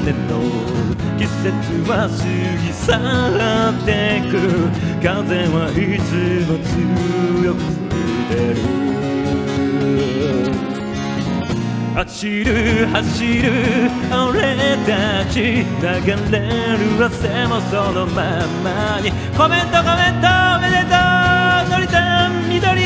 [0.00, 0.32] 年の
[1.18, 1.50] 季節
[1.88, 2.12] は過
[2.60, 2.86] ぎ去
[3.70, 3.88] って
[4.30, 4.32] く
[5.02, 5.10] 風
[5.48, 6.10] はいつ
[6.48, 8.62] も強く吹いてる。
[11.94, 13.44] 走る走る
[14.10, 14.34] 俺
[14.86, 14.90] た
[15.30, 15.74] ち流
[16.30, 16.34] れ
[16.78, 16.80] る。
[17.04, 18.18] 汗もそのま
[18.64, 18.66] ま
[19.00, 19.12] に。
[19.36, 20.26] コメントコメント
[20.56, 22.80] おめでとうのりたんみどり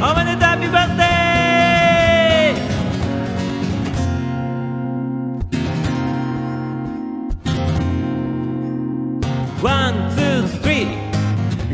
[0.00, 1.01] おめでとうハッピバース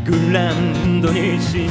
[0.09, 1.69] グランドに忍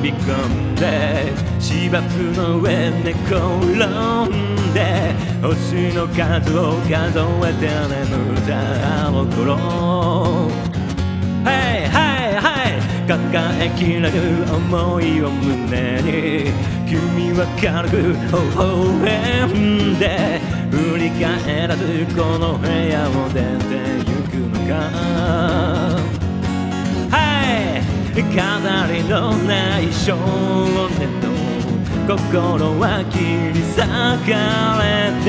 [0.00, 9.56] び込んで芝生の上寝転んで星の数を数えて眠ったあの頃
[11.44, 11.96] はいは
[12.28, 12.76] いはい
[13.08, 14.10] 抱えきれる
[14.54, 16.52] 思いを胸に
[16.86, 21.84] 君は軽く微笑んで振り返らず
[22.14, 23.76] この部屋を出て
[24.06, 25.97] ゆくのか。
[28.22, 30.16] 飾りのない少
[30.98, 31.28] 年の
[32.08, 33.18] 心は切
[33.52, 33.86] り裂か
[34.82, 34.86] れ
[35.22, 35.28] て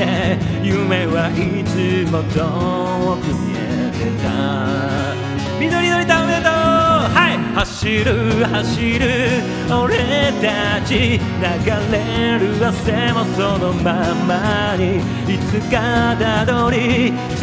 [0.62, 3.58] 夢はいつも遠く見え
[3.92, 4.28] てた。
[5.60, 6.29] 緑のりた
[7.54, 9.06] 走る走る。
[9.70, 11.20] 俺たち流
[11.92, 14.98] れる汗もそのままに。
[15.32, 17.42] いつかたどり着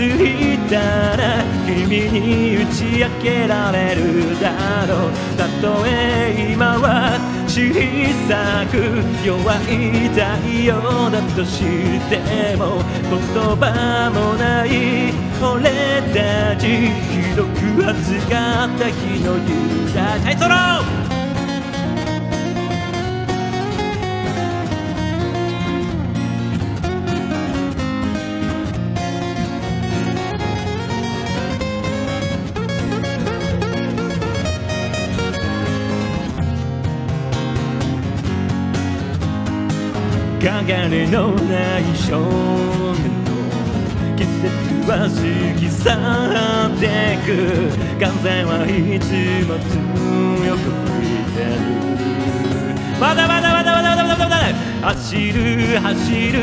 [0.55, 0.75] いた
[1.15, 5.11] ら君に打ち明けられるだろう。
[5.37, 7.73] たとえ今は小
[8.27, 8.75] さく
[9.25, 10.21] 弱い太
[10.65, 11.63] 陽だとし
[12.09, 21.07] ても言葉もない俺たちひどく暑かった日の夕方はいソロ
[40.67, 42.19] 影のない少
[42.93, 43.26] 年
[44.88, 45.09] は過
[45.59, 47.27] ぎ去ってく
[47.99, 49.11] 風はいつ
[49.45, 51.67] も強く吹いてる
[52.97, 56.39] まだまだまだまだまだまだまだ走る走る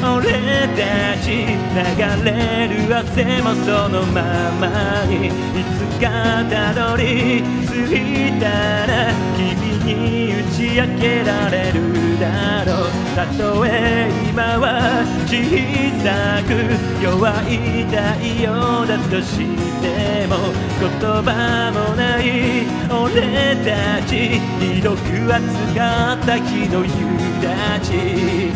[0.00, 0.32] 俺
[0.72, 1.84] たち流
[2.24, 4.22] れる汗もそのま
[4.58, 5.30] まにい
[5.76, 8.48] つかたどり着いた
[8.86, 9.44] ら君
[9.84, 15.38] に打ち明けられるだろうたとえ今は小
[16.02, 16.50] さく
[17.02, 17.96] 弱い太
[18.42, 19.38] 陽だとし
[19.80, 20.50] ても
[20.80, 20.90] 言
[21.22, 26.90] 葉もない俺たちひどく扱った日の夕
[27.40, 28.52] 立ち。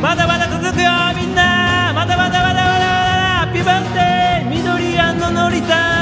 [0.00, 1.92] まだまだ続くよみんな。
[1.94, 6.01] まだまだまだまだまだピバンテ緑ののりん。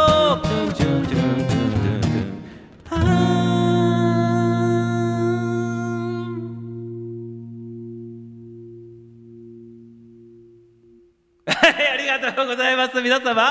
[12.51, 13.01] ございます。
[13.01, 13.49] 皆様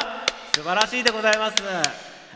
[0.53, 1.57] 素晴らしいでございます。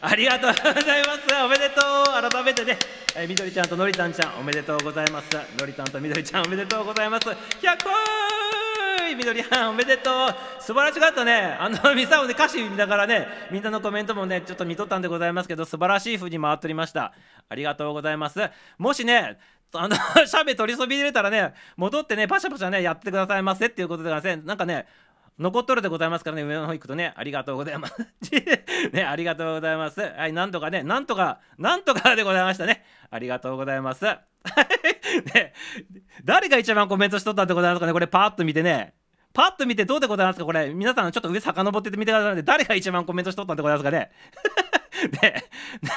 [0.01, 1.21] ありがとうございます。
[1.45, 2.31] おめでとう。
[2.31, 2.79] 改めてね
[3.15, 5.29] えみどりちゃんとのりたんちゃんおめでとうございます。
[5.61, 7.29] のりたんとみどりちゃんおめでとうございます。
[7.29, 7.35] 100
[7.85, 7.91] 個
[9.15, 10.35] みどりはんおめでとう。
[10.59, 11.55] 素晴らしかったね。
[11.61, 17.13] あのミサをね歌詞見ながらねみんなのコメントもねちょっと見とったんでございますけど素晴らしい風に回っておりました。
[17.47, 18.41] ありがとうございます。
[18.79, 19.37] もしね
[19.75, 19.97] あの
[20.27, 24.43] シャベ取りそびれたらね戻ってねパシャパシャねやってくださいませっていうことでございます。
[24.43, 24.87] ねなんかね
[25.39, 26.43] 残っとるでございますからね。
[26.43, 27.95] 上の方行くとねありがとうございます。
[28.93, 30.01] ねありがとうございます。
[30.01, 32.85] はいなんとかねなんとかなんとかでございましたね。
[33.11, 34.05] ありがとうございます。
[35.35, 35.53] ね
[36.25, 37.93] 誰が一番コメントしとったんでございますかね。
[37.93, 38.95] これパッと見てね。
[39.33, 40.45] パッと見てどうでございますか？
[40.45, 42.43] これ皆さんちょっと上遡っててみてくださいね。
[42.43, 44.13] 誰が一番コメントしとったんでございますかね。
[45.21, 45.45] ね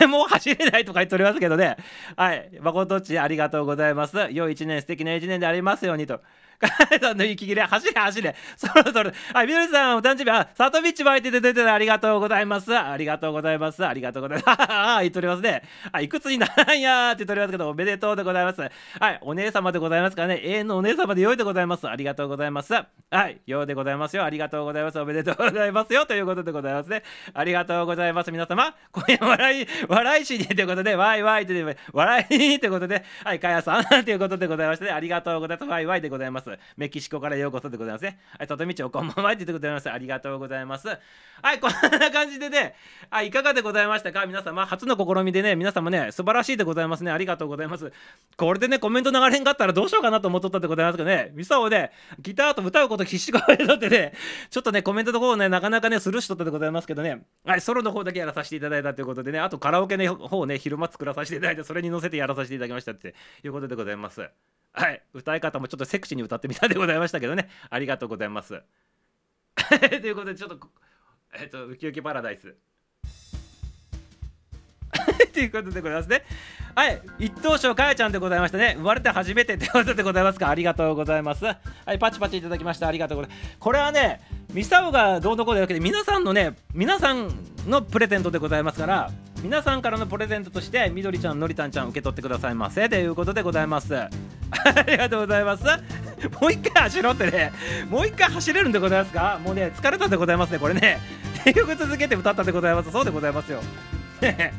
[0.02, 1.78] ねもう走れないとか言っておりますけどね。
[2.16, 4.18] はい誠っちありがとうございます。
[4.32, 6.22] 良い一年素敵な一年でありますようにと。
[6.60, 8.36] カエさんの息切れ走れ走れ。
[8.56, 9.12] そろそろ。
[9.34, 10.30] はいみどりさんお誕生日。
[10.32, 12.76] あサトビッチ巻いてて出ててありがとうございます。
[12.78, 13.86] ありがとうございます。
[13.86, 14.62] ありがとうございます。
[14.62, 15.64] ああ言っておりますね。
[15.92, 18.62] あいくつにならんやーって言っておりますけどおめでとうでございます。
[18.62, 20.42] はいお姉様でございますからね。
[20.44, 21.88] 永遠のお姉様で良いでございます。
[21.88, 22.74] ありがとうございます。
[22.74, 22.86] は
[23.28, 24.24] いようでございますよ。
[24.24, 25.00] ありがとうございます。
[25.00, 26.06] おめでとうございますよ。
[26.06, 27.04] ということでございますね。
[27.34, 28.32] ありがとうございます。
[28.32, 35.70] 皆様今夜笑い笑いしにということでわいわいという笑いにということではいかやさん ということでございまして、ね、ありがとうございます。
[35.70, 36.47] わいわいでございます。
[36.76, 38.20] メキシコからようこそでございますね。
[38.38, 39.72] はいととみちおこんばんはって言ってござい。
[39.72, 40.88] ますありがとうございます。
[40.88, 42.74] はいこんな感じでね
[43.10, 44.26] はいいかがでございましたか？
[44.26, 47.12] 皆様初の試みでね皆様ね素晴らしいでございますね。
[47.12, 47.92] ありがとうございます。
[48.38, 51.32] これでねコメント流れんかったらどうしようかなと思っとったでございますけどね。
[51.34, 54.14] ミサをねギターと歌うこと必死こいとってね
[54.50, 57.24] ちょっとねコメントの方をねなかなかねスルーしとったでございますけどね。
[57.46, 59.40] はいソロの方だけやらさせていただいたということでね。
[59.40, 64.28] あとカラオケの方をね昼間作らさせていただいてそれに乗せてやらさせていただきましたっていうことでございます。
[64.78, 65.02] はい。
[65.12, 67.50] 歌い方もちょっとセクシーに歌ってみたでございましたけどね。
[67.72, 68.62] ありがとうございます。
[69.90, 70.60] ということでちょっと
[71.34, 72.56] えっとウキウキパラダイス。
[75.34, 76.24] ということでございますね。
[76.76, 77.02] はい。
[77.18, 78.76] 一等賞かやちゃんでございましたね。
[78.78, 80.50] 生まれて初めてということでございますか。
[80.50, 81.44] ありがとうございます。
[81.44, 81.58] は
[81.92, 81.98] い。
[81.98, 82.88] パチパチいただきました。
[82.88, 83.58] ありがとうございます。
[83.58, 84.22] これはね
[84.54, 87.32] ミサオがどうのこうでわけで皆さんのね皆さん
[87.66, 89.12] のプレゼントでございますから
[89.48, 93.96] 皆さんからのプレゼントとしてみどりちゃんのりたんちゃん受け取ってくださいませということでございます。
[93.96, 94.10] あ
[94.86, 95.64] りがとうございます。
[96.42, 97.54] もう一回走ろうってね。
[97.90, 101.00] もう一回走れるんでございますかもうね疲れたでございますねこれね。
[101.46, 102.92] 結局続けて歌ったでございます。
[102.92, 103.62] そうでございますよ。
[104.22, 104.54] ね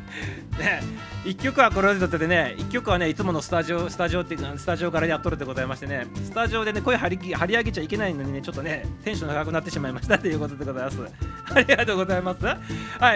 [1.24, 10.98] 1曲はこれをとっててね1曲はねいつものスタジオスタジオっていうかスタジオからやっとるでございましてねスタジオでね声張り張り上げちゃいけないのにねちょっとねテンション高くなってしまいましたということでございます。
[11.54, 12.44] ありがとうございます。
[12.46, 12.56] は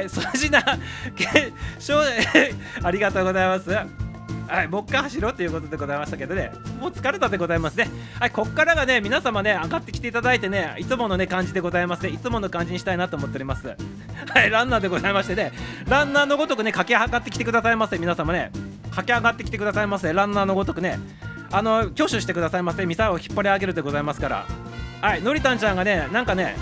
[0.00, 0.62] い粗品
[1.14, 2.04] けしょう
[2.82, 4.11] ありがとうございます。
[4.52, 7.88] はい、もう一回走ろうということでございましたけどね、もう疲れたでございますね。
[8.20, 13.66] はい、こっからがね、皆様ね、上がってきていただいてね、いつものね、感じでございますね、いつもの感じにしたいなと思っております。
[14.28, 15.52] はい、ランナーでございましてね、
[15.88, 18.52] ランナーのごとくね、駆け上がってきてくださいませ、皆様ね、
[18.90, 20.98] 駆け上がってきてくださいませ、ランナーのごとくね、
[21.50, 24.44] あの、挙手してくださいませ、ミサイルを引っ張り上げるでございますから、
[25.00, 26.56] はい、のりたんちゃんがね、なんかね、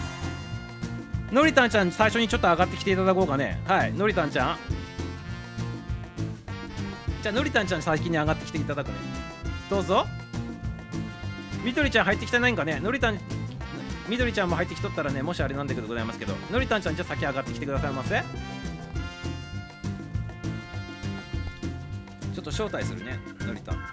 [1.32, 4.56] のりたんちゃん、最初にちょっと上がってきていただこうかね、はい、のりたんちゃん。
[7.22, 8.94] じゃあのりたんちゃん先に上がってきていただくね。
[9.68, 10.06] どうぞ。
[11.64, 12.80] みどりちゃん入ってきてないんかね。
[12.80, 13.18] のりたん
[14.08, 16.34] みどりちゃんも入ってきとったらねもしあれなんだけどございますけど。
[16.50, 18.22] のりたんちゃんじゃ先上がってきてくださいませ。
[22.34, 23.84] ちょっと招待するねのりたん。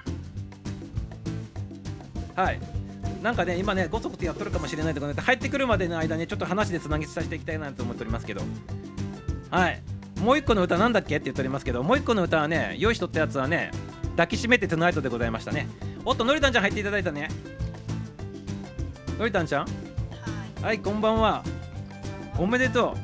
[2.35, 2.59] はい。
[3.21, 8.41] なんかね今ねごそごそやっとるかもしれないとかね入ってくるまでの間にちょっと話でつなぎさせていきたいなと思っておりますけど。
[9.49, 9.81] はい。
[10.21, 11.17] もう一個の歌なんだっけ？
[11.17, 13.71] って言っておりますけどもう一個の歌はね用意しとったやつはね
[14.11, 15.67] 抱きしめてトゥナイトでございましたね。
[16.03, 17.29] おっとのりたんちゃん入っていただいたね。
[19.19, 19.65] のりたんちゃん？
[19.65, 19.67] は
[20.61, 21.43] い、はいこんばんは。
[22.37, 22.97] おめでとう。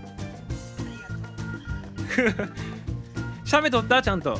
[3.48, 4.02] 写メ撮った？
[4.02, 4.40] ちゃんと。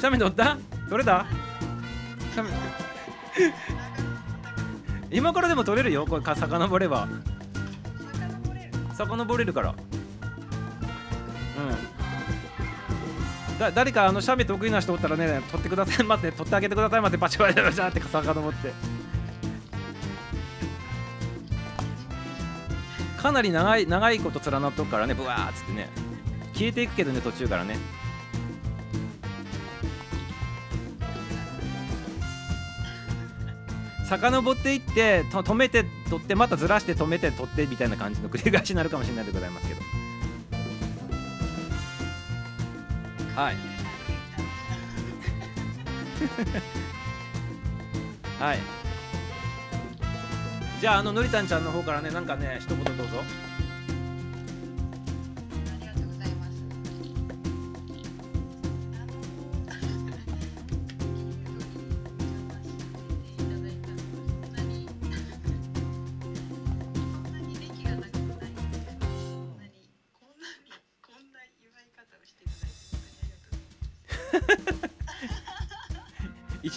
[0.00, 0.56] 写メ撮った？
[0.88, 1.26] 撮れた？
[2.34, 2.50] 写メ
[5.10, 7.08] 今からでも撮れるよこれか遡れば。
[8.96, 9.74] 遡れるから
[13.58, 18.72] だ誰かあの写メ得意な人おったらね撮ってください 待って撮ってあげてください待ってバチバチバチバチって遡って
[23.16, 25.88] かなり長い長いこと連なっとくからねブワーっつってね
[26.54, 27.76] 消えていくけどね途中からね
[34.08, 39.80] 遡っていってと止めて取ってまたずらして止めて取ってみたいな感じの繰り返しになるかもしれないでございますけど
[43.34, 43.56] はい。
[48.38, 48.58] はい。
[50.80, 53.22] じゃああののりたんちゃんの方からねなんかね一言どうぞ。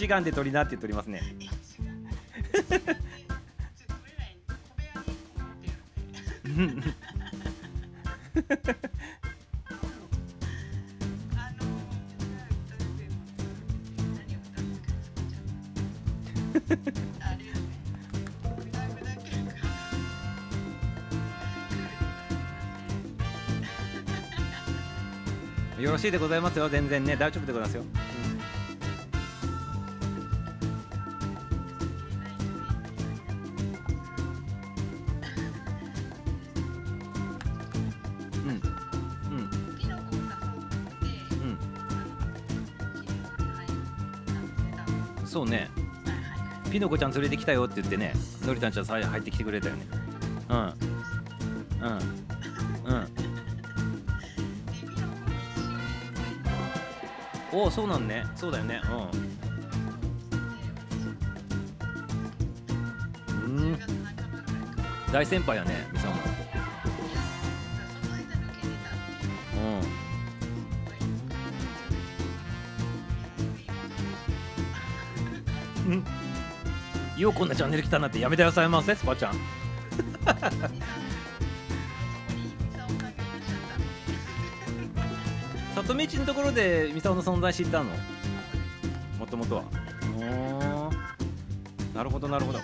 [0.06, 1.20] 一眼で撮りなって言っておりますね。
[25.80, 26.68] よろしいでございますよ。
[26.68, 27.16] 全然ね。
[27.16, 27.84] 大丈夫でございますよ、
[46.86, 48.12] の子ちゃん連れてきたよって言ってね
[48.44, 49.86] のりたんちゃんさ入ってきてくれたよね
[50.48, 50.72] うんうん
[52.84, 53.08] うん
[57.52, 58.80] おおそうなんねそうだよね
[63.44, 63.78] うんうん
[65.12, 65.88] 大先輩やね
[77.16, 79.34] ようこんなチャンネル来たなってやめてくださいませスパちゃん。
[85.74, 87.86] 里道のところでミサオの存在知ったの？
[89.18, 89.64] もともとは。
[91.94, 92.58] なるほどなるほど。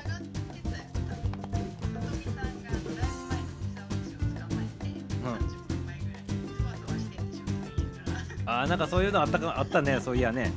[8.44, 10.53] あーなんかそういうのあったかあったねそういやね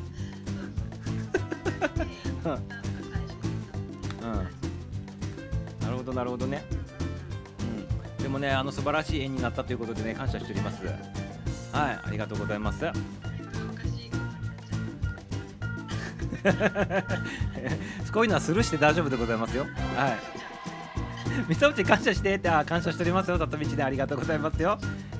[6.06, 6.64] どなるほどね。
[8.18, 8.24] うん。
[8.24, 10.86] でもねあの素晴らしい絵になったということでね感謝しております。
[10.86, 10.94] はい
[11.76, 12.86] ありがとうございます。
[18.14, 19.66] こういうのはスルーして大丈夫でございますよ。
[19.96, 20.46] はい。
[21.50, 23.38] みさおち感謝してってあー感謝しておりますよ。
[23.38, 24.78] 里道でありがとうございますよ。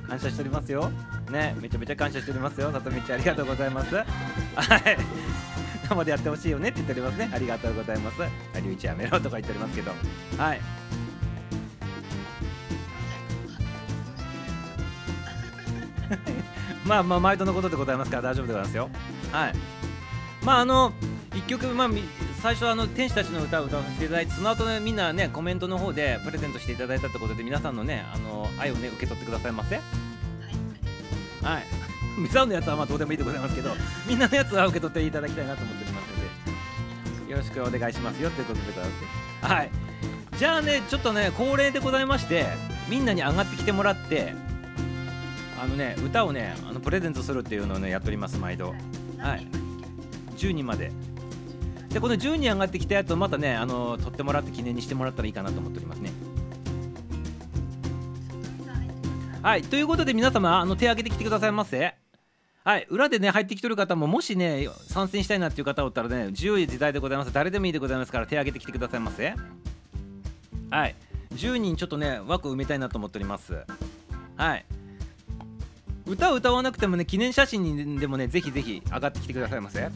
[0.08, 0.90] 感謝しておりますよ。
[1.30, 2.70] ねめちゃめちゃ感謝しておりますよ。
[2.72, 3.94] 里道ありがとうございます。
[3.96, 4.06] はい
[5.88, 7.30] 生でやってほしいよねって言っておりますね。
[7.32, 8.22] ありがとうございます。
[8.22, 8.28] あ
[8.60, 9.92] りゅういちやめろとか言っておりますけど。
[10.38, 10.60] はい。
[16.86, 18.90] まあまあ毎度のことでございますから大丈夫でございますよ。
[19.32, 19.54] はい。
[20.44, 20.92] まああの
[21.34, 22.02] 一曲まあみ
[22.40, 29.76] 最初はあの天使たちの歌を歌わせていただいてその後ねみんなねコメントの方でプレゼントしていただいたってことで皆さんのねあの愛をね受け取ってくださいませ。
[29.76, 29.82] はい。
[31.42, 31.75] ミ
[32.30, 33.70] サオのやつはまあどうでもいいでございますけど
[34.06, 39.70] みんなのやつは受け取っていただきたいなと思っておりますのでよろしくお願いしますよということでございますはい。
[40.38, 42.46] じゃあねちょっとね恒例でございまして
[42.88, 44.34] みんなに上がってきてもらって
[45.60, 48.74] あのね歌をねあのプレゼントするっていうのをねやっております毎度。
[49.18, 49.46] はい。
[50.36, 50.92] 10人まで。
[51.88, 56.12] でこの10人上がってきたやつをまたねあの取ってもらって記念にしてもらったらいいかなと思っておりますね。
[59.42, 59.62] はい。
[59.62, 62.05] ということで皆様あの手を挙げてきてくださいませ。
[62.66, 67.32] はい裏でね入ってきてる方ももしね参戦したいなっていう方おったらね自由自在でございます。
[67.32, 69.34] 誰でもいいでございますから手挙げてきてくださいませ。
[70.68, 70.96] はい
[71.36, 73.54] 10人ちょっとね枠埋めたいなと思っております。
[74.36, 74.64] はい。
[76.06, 79.88] 歌を歌わなくてもね記念写真にでもねぜひぜひ上がってきてくださいませ。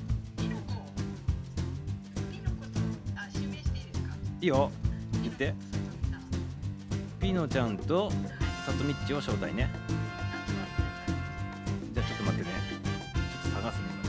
[4.41, 4.71] いいよ。
[5.25, 5.55] 言って。
[7.19, 8.13] ピノちゃんと
[8.65, 9.69] さとみっちを招待ね。
[11.93, 12.60] じゃあちょっと待ってね。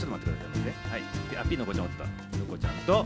[0.02, 1.02] ちょっと待ってくださいませはい。
[1.30, 2.06] ピあピノコちゃんおった。
[2.06, 3.06] ピノコちゃんと。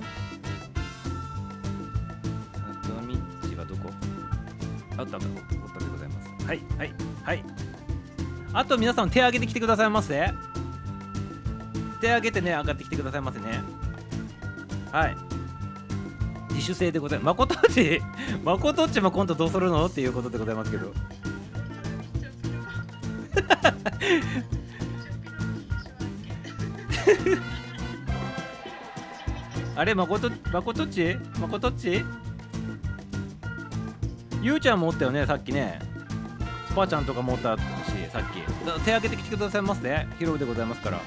[2.54, 3.18] さとみっ
[3.50, 3.92] ちはどこ？
[4.98, 5.20] あったあったおった。
[5.20, 5.28] おっ
[5.74, 6.46] たでございます。
[6.46, 6.94] はいはい
[7.26, 7.44] はい。
[8.54, 10.32] あと皆さん手挙げてきてくださいませ。
[12.00, 13.62] 手挙げてね上がってきてくださいませね。
[14.94, 15.18] はい。
[16.52, 17.26] 自主制でございます。
[17.26, 18.02] まことっち
[18.42, 19.88] まことっちも今度どうするの？
[19.88, 20.94] っていうことでございますけど
[29.76, 31.18] あれまことまことっち？
[31.40, 32.04] まことっち？
[34.42, 35.80] ゆうちゃんもおったよねさっきね。
[36.70, 37.62] スパちゃんとかもおったし
[38.12, 38.42] さっき。
[38.84, 40.08] 手挙げてきてくださいますね。
[40.20, 41.00] ヒロでございますから。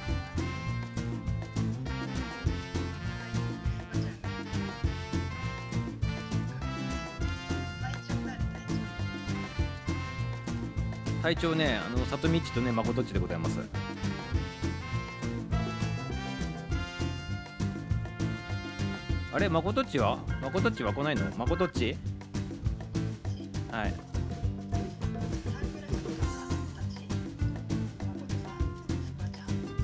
[11.22, 13.59] 隊長ねあの里道とねまことっちでございます。
[19.39, 20.18] あれまことっちは？
[20.43, 21.22] まことっちは来ないの？
[21.36, 21.97] まことっち？
[23.70, 23.95] はい。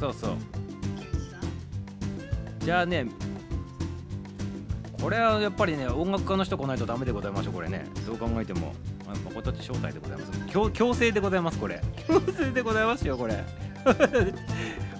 [0.00, 0.36] そうそう。
[2.58, 3.06] じゃあね
[5.00, 7.86] これはやっぱりね音楽家の人来ないとダメでございましょうこれね。
[8.08, 8.74] どう考えても。
[9.06, 10.32] まあことっち招待でございます。
[10.48, 11.80] 強強制でございますこれ。
[12.08, 13.44] 強制でございますよこれ。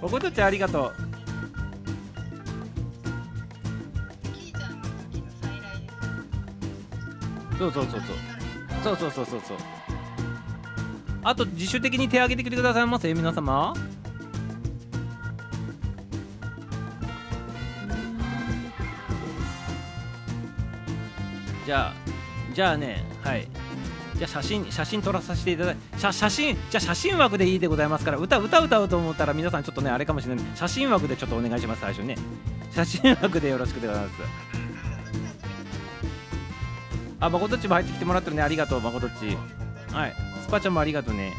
[0.01, 1.04] まことっちありがとう。
[7.73, 8.97] そうそうそうそう。
[8.97, 9.57] そうそうそうそう
[11.23, 13.73] あと自主的に手挙げてきてくださいませ皆様。
[21.65, 21.95] じゃあ
[22.53, 23.49] じゃあねはい。
[24.17, 30.45] じゃあ写真写真撮らさせていただい写写真じゃあ写真枠でいいでございますから歌歌歌うと思ったら皆さんちょっとねあれかもしれない。
[30.55, 32.17] 写真枠でちょっとお願いします最初ね。
[32.71, 34.54] 写真枠でよろしくでございます。
[37.25, 38.43] あ、まことっちも入ってきてもらってるね。
[38.43, 39.37] ありがとう、まことっち。
[39.93, 40.15] はい。
[40.43, 41.33] スパちゃんもありがとうね。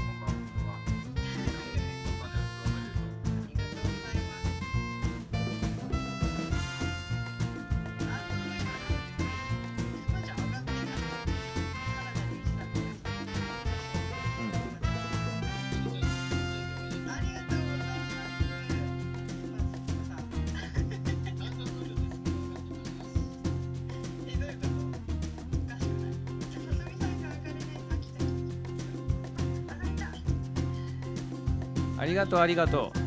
[32.26, 33.00] がとう、ありがとう。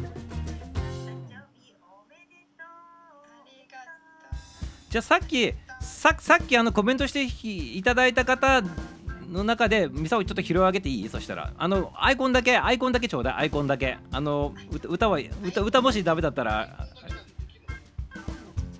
[4.91, 6.11] じゃあさっき、さ
[6.43, 8.62] っきあのコメントしていただいた方
[9.31, 11.09] の中で、ミサオちょっと拾い上げていい？
[11.11, 11.53] そしたら。
[11.59, 13.99] あの、アイコンだけ、アイコンだけちょうだい、アイコンだけ。
[14.11, 16.89] あの、歌歌は、歌歌もしダメだったら、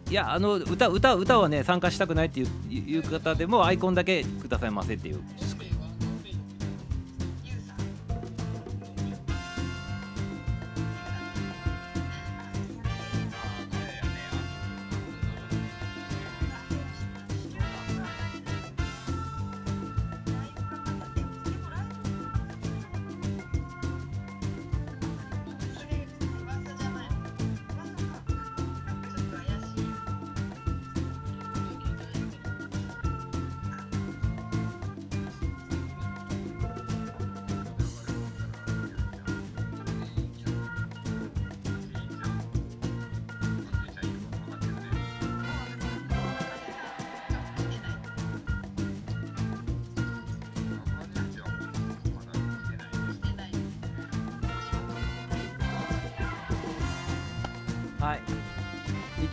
[0.09, 5.20] いや、あの、歌、歌、歌はね、参加したくないっていういう方でも、アイコンだけくださいませっていう。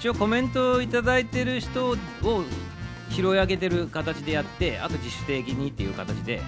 [0.05, 1.95] 一応コメントいただいてる人を
[3.09, 6.41] 拾い上げてる形でやってあと自主的にっていう形で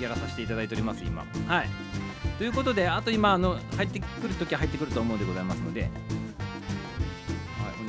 [0.00, 1.24] やらさせていただいております今。
[1.48, 1.68] はい。
[2.38, 5.80] ということであと今あの入ってくるときは入ってくると思うでございますので。
[5.82, 5.90] はい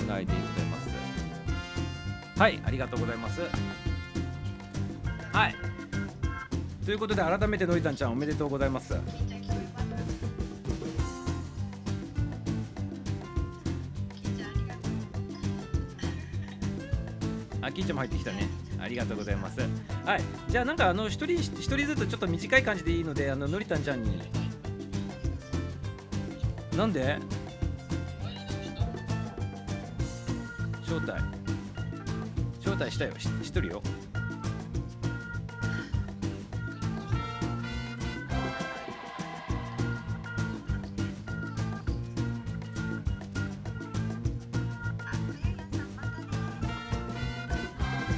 [0.03, 2.39] お願いでございます。
[2.39, 3.41] はいありがとうございます。
[5.31, 5.55] はい。
[6.83, 8.84] ということで改めてのりたんちゃんおめでとうございます。
[17.85, 18.47] ちゃんも入ってきたね。
[18.79, 19.59] ありがとうございます。
[19.59, 20.21] はい。
[20.49, 24.19] じゃあなんかあの一人一人ずつちょっと短い感じでいいのであののりたんちゃんに。
[26.75, 27.17] なんで？
[30.83, 31.13] 招待。
[32.59, 33.13] 招待したよ。
[33.17, 33.81] ししとるよ。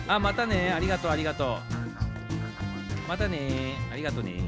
[0.08, 0.72] あまたね。
[0.72, 1.58] ありがとうありがと
[3.06, 3.10] う。
[3.10, 3.76] またね。
[3.92, 4.42] ありがとうね。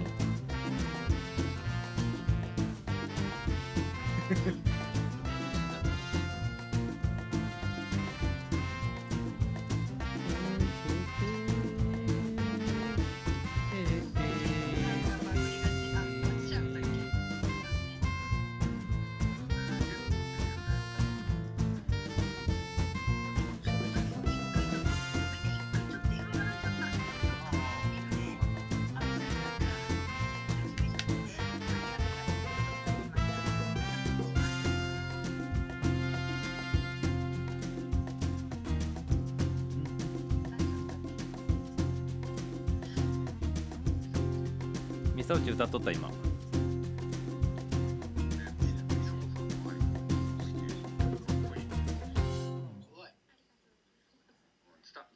[45.30, 46.10] ミサオチ歌っとった今。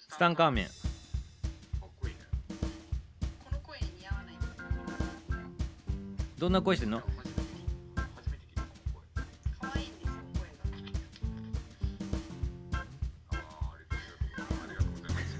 [0.07, 0.68] ツタンカーメン。
[6.38, 7.01] どんな声してんの？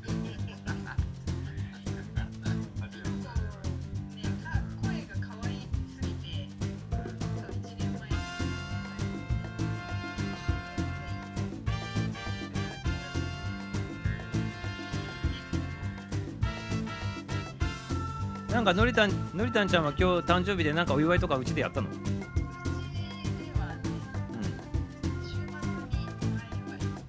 [18.64, 21.90] なんかのりたんのりたんちゃんは今日誕生日でなんかお祝いとかうちでやったの？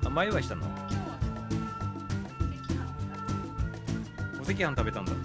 [0.05, 0.67] あ前祝いしたの？
[4.41, 5.13] お赤飯食べたんだ。
[5.13, 5.19] うー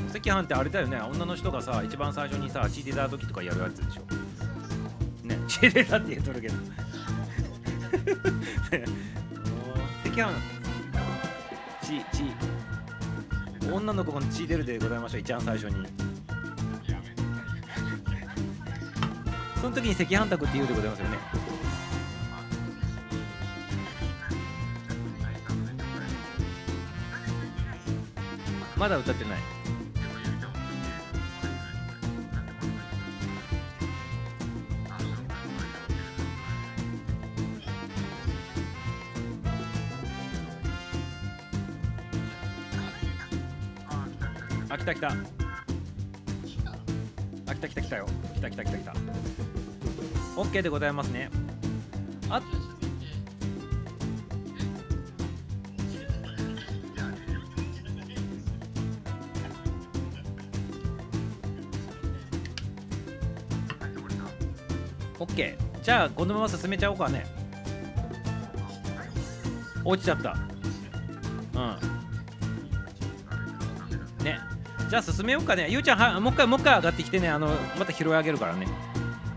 [0.00, 0.06] ん。
[0.06, 0.98] お赤飯ってあれだよね。
[0.98, 4.02] 女の人がさ一番最初にさ血出た時とかやるやつでしょ？
[5.26, 5.38] ね。
[5.46, 6.54] 血出たって言うとるけど。
[10.06, 10.53] お赤飯
[13.84, 15.86] 女の子の血出るでございましょう一番最初に。
[19.60, 21.18] その時に赤飯卓って言うでございますよね。
[28.78, 29.53] まだ歌ってない。
[44.84, 45.08] 来た来た。
[45.08, 45.12] あ
[47.54, 48.06] 来た来た来たよ。
[48.34, 48.92] 来た来た来た来た。
[50.36, 51.30] OK でございますね。
[52.28, 52.42] あ
[65.18, 65.82] オッケー。
[65.82, 67.24] じゃあこのまま進めちゃおうかね。
[69.82, 70.36] 落ちちゃった。
[71.54, 71.78] うん。
[74.24, 74.53] ね。
[74.88, 75.66] じゃあ進めようかね。
[75.70, 77.28] ゆうちゃんはもう一回もう一回上がってきてね。
[77.28, 78.66] あのまた拾い上げるからね。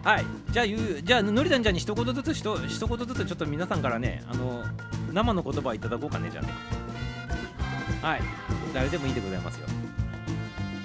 [0.04, 0.26] はい。
[0.52, 4.64] じゃあゆうじゃあのりたんちゃんに一言ずつひと一言ずつちょっと皆さんからねあの
[5.12, 6.54] 生の言葉いただこうかねじゃあね。
[8.02, 8.22] はい。
[8.74, 9.68] 誰でもいいでございますよ。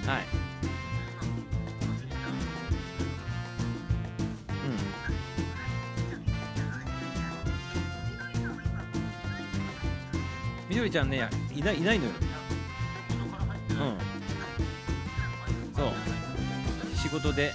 [0.07, 0.23] はい。
[10.67, 10.69] うん。
[10.69, 12.11] みどりちゃんねいないいないのよ。
[17.13, 17.53] 仕事で。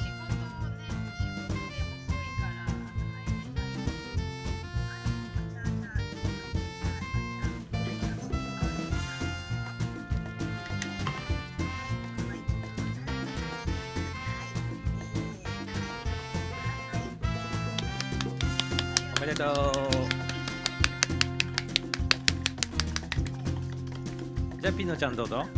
[19.16, 19.48] おめでとう。
[24.60, 25.57] じゃあピノちゃんどうぞ。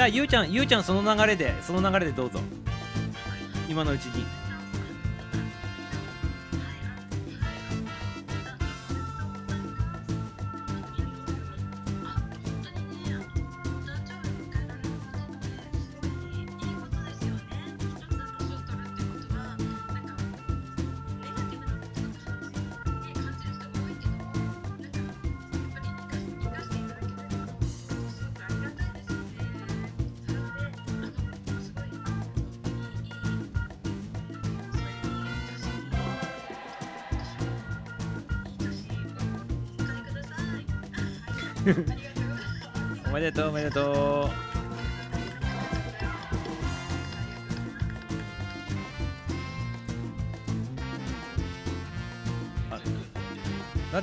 [0.00, 2.40] じゃあゆうちゃんゆうちゃんその流れでその流れでどうぞ。
[3.68, 4.39] 今のうちに。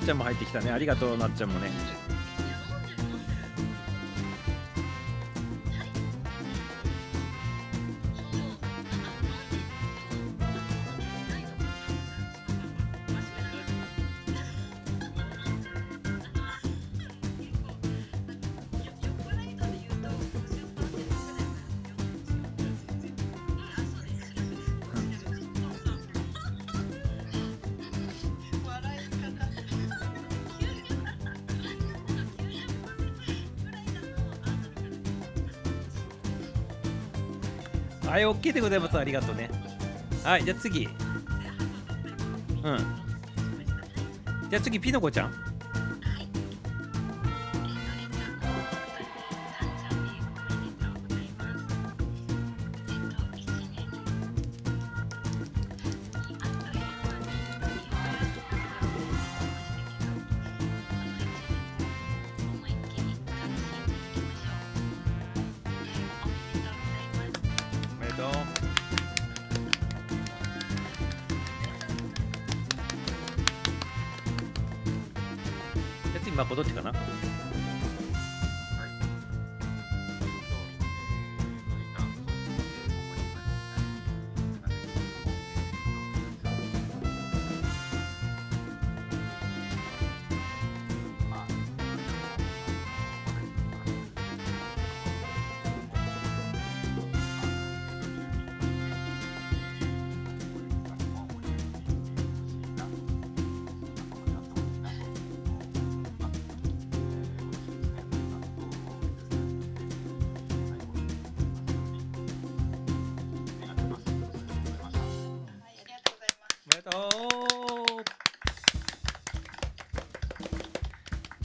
[0.07, 0.71] っちゃんも入ってきたね。
[0.71, 1.69] ありがとうなっちゃんもね。
[38.48, 38.98] OK でございます。
[38.98, 39.49] ありがとうね。
[40.24, 40.86] はいじゃあ次。
[40.86, 42.78] うん。
[44.49, 45.47] じゃあ次ピノコちゃん。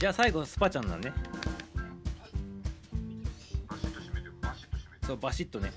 [0.03, 1.13] じゃあ最後スパちゃんなんね
[5.07, 5.71] そうバシッとね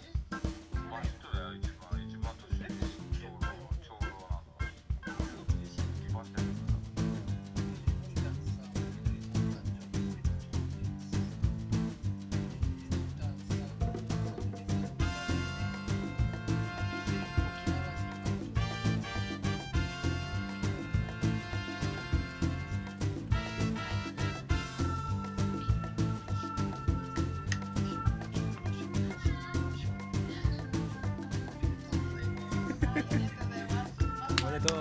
[32.97, 34.79] おめでとう。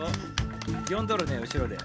[0.86, 1.78] 4ドルね後ろで。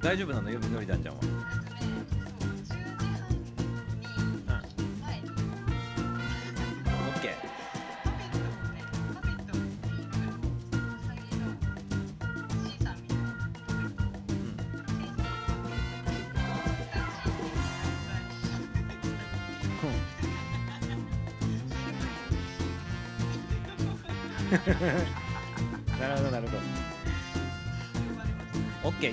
[0.00, 0.50] 大丈夫なの？
[0.50, 1.20] よのりだんちゃんは。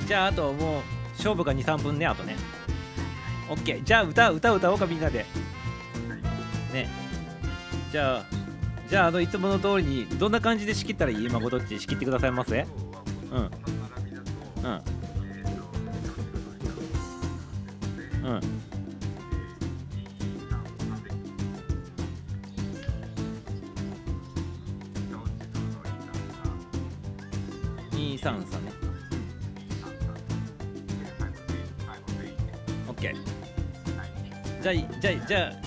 [0.07, 0.81] じゃああともう
[1.17, 2.37] 勝負が23分ねあとね。
[3.49, 3.83] オッケー。
[3.83, 5.25] じゃあ歌歌歌おうかみんなで。
[6.73, 6.87] ね。
[7.91, 8.25] じゃあ
[8.89, 11.25] じゃああのいつもの通りにどんな感じで仕切ったらいい？
[11.25, 12.65] 今ごどっち仕切ってくださいませ？
[35.27, 35.66] じゃあ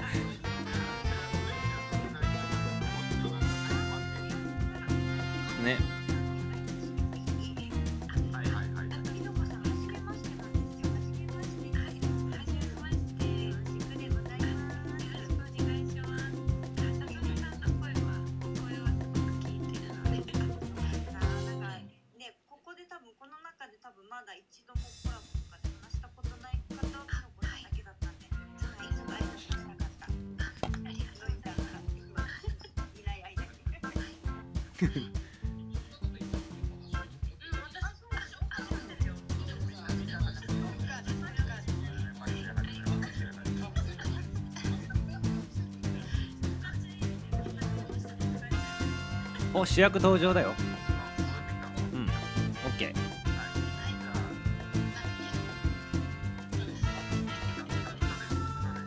[49.53, 50.55] お主役登場だよ。
[51.93, 52.05] うん。
[52.05, 52.07] オ
[52.69, 52.95] ッケ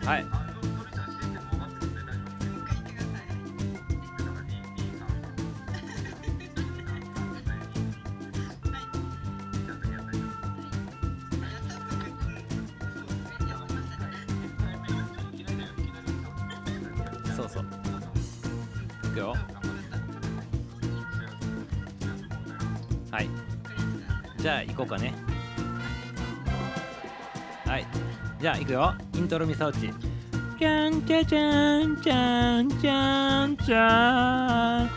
[0.01, 0.44] ーはい。
[29.25, 29.93] ントロミサオチ。
[30.59, 34.89] じゃんじゃじゃんじゃんじゃんじゃん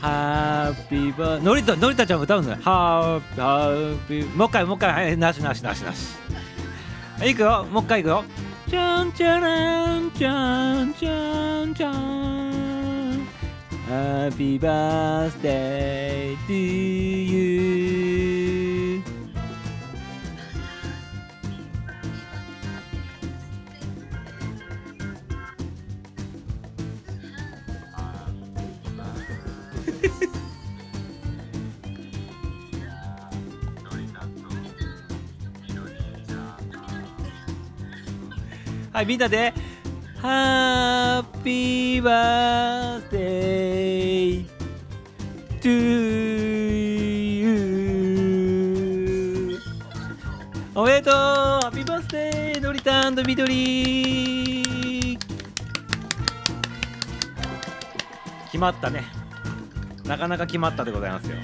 [0.00, 2.58] ハッピーバーのりたのりたちゃんも歌うんだよ。
[2.62, 4.92] ハッピーハッピーもう一回もう一回。
[4.92, 6.16] はいなしなしなしなし。
[7.18, 7.66] はい行くよ。
[7.70, 8.24] もう一回行くよ。
[8.68, 13.26] じゃんじゃらんじゃんじゃんじゃん
[13.88, 16.91] Happy birthday to you
[39.02, 39.52] はいみんなで
[40.22, 43.10] Happy birthday
[45.60, 45.68] to
[47.40, 47.48] you.
[50.76, 51.14] おめでとう。
[51.14, 55.18] ハッピーバースデーのりたんとみどり。
[58.46, 59.02] 決まったね。
[60.04, 61.36] なかなか決まったでございますよ。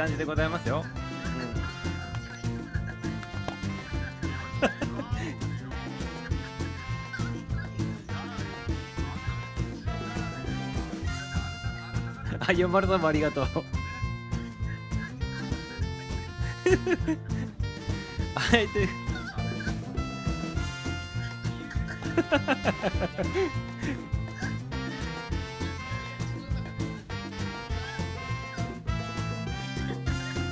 [0.00, 0.82] 感じでございますよ、
[12.32, 13.44] うん、あ、よまるさんもありがとう。
[18.34, 18.88] はい、という。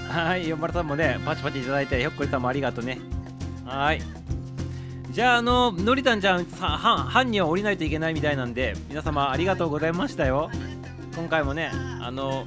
[0.09, 2.99] はい、よまるさんもね、パチパチいただいて、ひょっこりさんもありがとうね。
[3.65, 4.01] はい。
[5.11, 10.51] じゃあ、あの、のりたんちゃん、さ班班には降りないといけないみたいなんで、皆様ありがとうございましたよ。
[11.15, 11.71] 今回もね、
[12.01, 12.47] あの、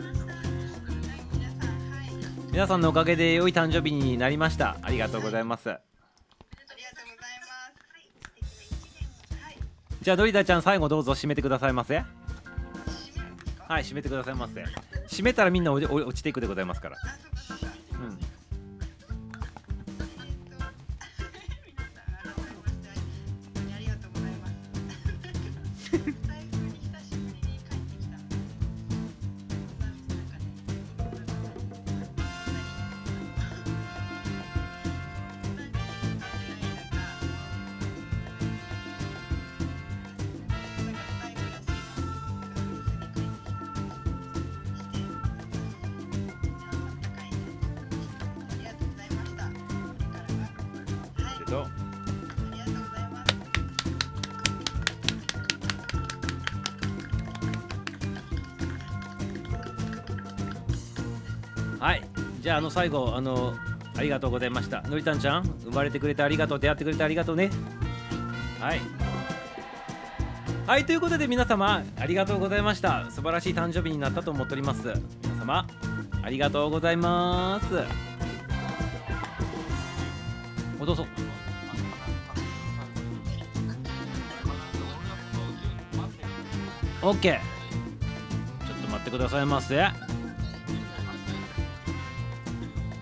[2.52, 4.78] 皆さんのおかげで良い誕生日になりました。
[4.82, 5.78] ありがとうございます。
[10.02, 12.04] じゃあ、のりたちゃん、最後どうぞ締めてくださいませ。
[13.68, 14.66] はい、締めてくださいませ。
[15.08, 16.98] 締めたらみんな落ちていくでございますから。
[62.62, 63.56] あの最後あの
[63.98, 64.84] ありがとうございました。
[64.84, 67.50] のりたんちゃん生まれてくれてありがとう出会ってくれてありがとうね。
[68.60, 68.80] はい。
[70.68, 73.10] はいということで皆様ありがとうございました。
[73.10, 74.94] 素晴らしい誕生日になったと思っております。
[75.24, 75.66] 皆様
[76.22, 77.66] ありがとうございます。
[80.80, 81.08] おどうぞ。
[87.02, 88.68] オッケー。
[88.68, 90.11] ちょっと待ってくださいませ。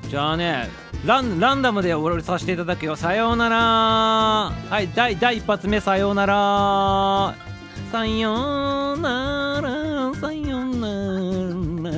[0.09, 0.67] じゃあね
[1.05, 2.95] ランランダムで俺させていただくよ。
[2.95, 3.57] さようなら。
[3.57, 7.35] はい第第一発目さようなら。
[7.91, 11.93] さようならさようなら。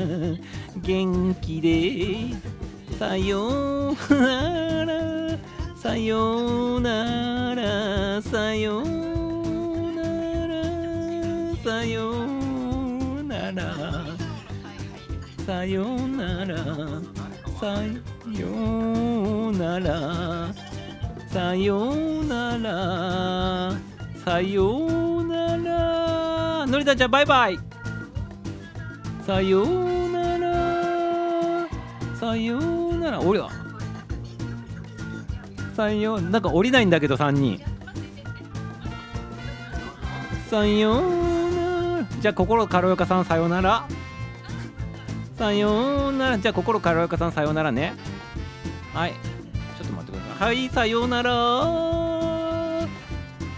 [0.81, 2.35] 元気で
[2.99, 3.47] さよ
[3.91, 5.37] うなら。
[5.77, 11.55] さようならさようなら。
[11.63, 14.05] さようなら。
[15.45, 17.10] さようなら。
[17.61, 17.83] さ
[18.31, 20.51] ようなら。
[21.27, 23.73] さようなら。
[24.25, 26.65] さようなら。
[26.65, 27.59] のりたちゃんバイバイ。
[29.27, 31.67] さようなら。
[32.19, 33.21] さようなら。
[33.21, 33.51] 俺は
[35.75, 37.61] さようなんか降りないんだけど3人
[40.49, 42.07] さようなら。
[42.19, 43.85] じゃあ心軽やかさんさようなら。
[45.41, 46.37] さようなら。
[46.37, 47.95] じゃあ心軽やかさんさようならね。
[48.93, 49.13] はい。
[49.75, 50.55] ちょっと待ってください。
[50.55, 51.31] はいさようなら。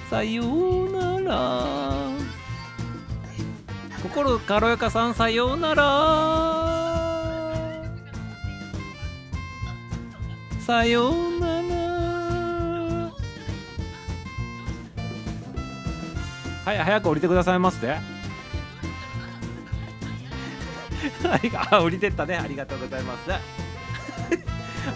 [0.10, 1.66] さようなら。
[4.02, 5.84] 心軽やかさんさようなら。
[10.66, 11.68] さようなら。
[16.64, 18.13] はい早く降りてくださいませ
[21.72, 22.36] あ降りてったね。
[22.38, 23.30] ありがとうございます。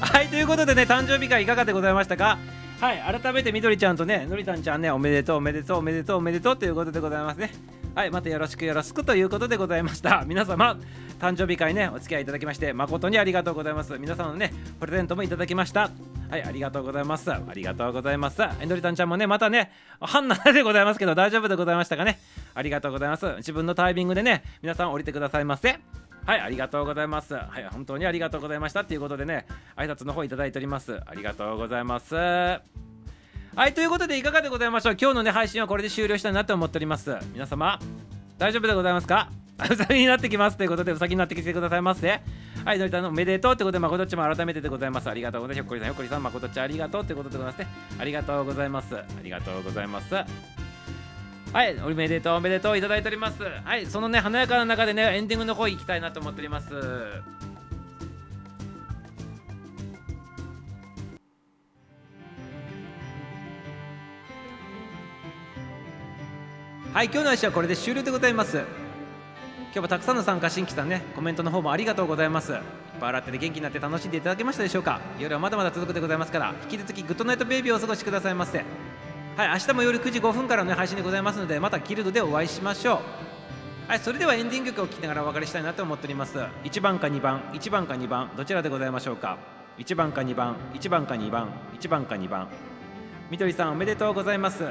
[0.02, 2.38] はいということでね誕生日会いかがでございましたか？
[2.80, 7.52] はい改めてみどりちゃんとねのりたんちゃんねおめでとうおめでとうおめでとうおめでとうということでございますね。
[7.96, 10.24] はいまたよろしくよろしくということでございました。
[10.28, 10.78] 皆様
[11.20, 13.98] 誕生日会ねお付き合いいただきまして誠にありがとうございます。
[13.98, 15.90] 皆さんのねプレゼントもいただきました。
[16.30, 19.72] はいありがとうございますありがとうございますえのりたんちゃんもねまたね
[20.02, 22.20] 半7でございますけど大丈夫でございましたかね
[22.54, 25.80] ありがとうございます自分のタイミングでね皆さん降りてくださいませ
[26.26, 27.36] はい、ありがとうございます。
[27.36, 28.84] はい、本当にありがとうございました。
[28.84, 29.46] ということでね、
[29.78, 31.00] 挨拶の方いただいております。
[31.06, 32.16] ありがとうございます。
[32.16, 32.60] は
[33.66, 34.98] い、ということでいかがでございましょう？
[35.00, 37.16] 今日のね、配信はこれで終了したいなと思っております。
[37.34, 37.80] 皆様、
[38.38, 39.30] 大丈夫でございますか？
[39.72, 42.20] うさぎになってきますということで、うさぎになってきてくださいませ。
[42.68, 45.10] はい、のりたんのおめでとうということで、まことっちも改めてでございます。
[45.10, 45.56] ありがとうございます。
[45.56, 47.68] ひょっこりさん、ひょっこりさん、まことっちありがとうということでございますね。
[47.98, 48.98] ありがとうございます。
[48.98, 50.14] ありがとうございます。
[50.14, 50.26] は
[51.64, 53.42] い、おめでとうおめでとういただいております。
[53.42, 56.74] はい、そのね、華やかな中でね、エンディングの方行きたいなと思っております。
[66.94, 68.87] はい、今日の配信はこれで終了でございます。
[69.68, 72.54] 今日もたくさんの参加新規さんね、コメントの方もありがとうございます。
[72.54, 72.60] いっ
[73.00, 75.00] ぱい洗ってて元気になって楽しんでいただけましたでしょうか？
[75.20, 78.64] 夜はまだまだ続くでございますから、引き続きグッドナイトベイビーをお過ごしくださいませ。
[79.36, 83.02] はい、明日も夜9時5分からの、ね、配信でございますので、またギルドでお会いしましょ
[83.88, 83.90] う。
[83.90, 86.40] はい、それではエンディング曲を聴きながらお別れしたいなと思っております。
[86.64, 89.38] 1番か2番、1番か2番、どちらでございましょうか
[89.78, 91.50] ？1番か2番、1番か2番、
[91.80, 92.48] 1番か2番。
[93.30, 94.64] みどりさんおめでとうございます。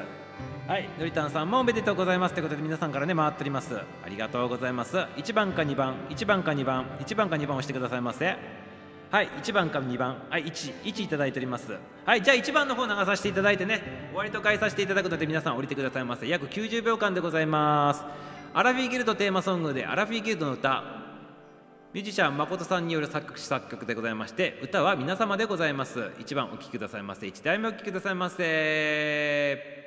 [0.67, 3.77] はい、のりたんさんもおめでとうございますということで皆さんからね回っております。
[3.77, 4.97] ありがとうございます。
[4.97, 8.37] 1番か2番、1番か2番、1番か2番押してくださいませ。
[9.13, 11.73] はい、1番か2番、はい、1、1いただいております。
[12.05, 16.29] はい、じゃあ1番の方流させていただいてね、終わりと返させていただくので皆さん降りてくださいませ。
[16.29, 18.03] 約90秒間でございます。
[18.53, 20.83] アラフィーギルドテーマソングでアラフィーギルドの歌、
[21.93, 26.01] ミュージシャン誠さんによる作詞作曲でございまして、歌は皆様でございます。
[26.01, 27.29] 1番お聴きくださいませ。
[27.29, 29.86] 1題目お聴きくださいませ。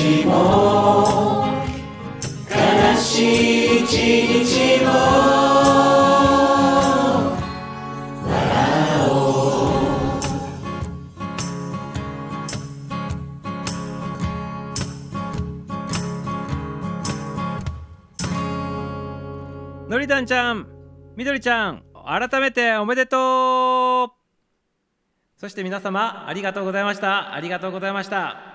[0.00, 1.44] 日も
[2.48, 3.92] 悲しい一
[4.44, 4.90] 日も
[19.88, 20.66] のりたんちゃん
[21.16, 24.20] みどりちゃん改めておめでとう。
[25.36, 27.34] そして皆様ありがとうございました。
[27.34, 28.49] ありがとうございました。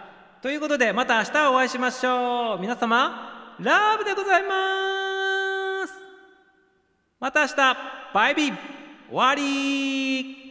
[0.45, 2.61] ということでまた明日お会いしましょう。
[2.61, 5.93] 皆様ラブでございます。
[7.19, 7.77] また明日
[8.13, 8.55] バイビー。
[9.09, 10.44] 終わり。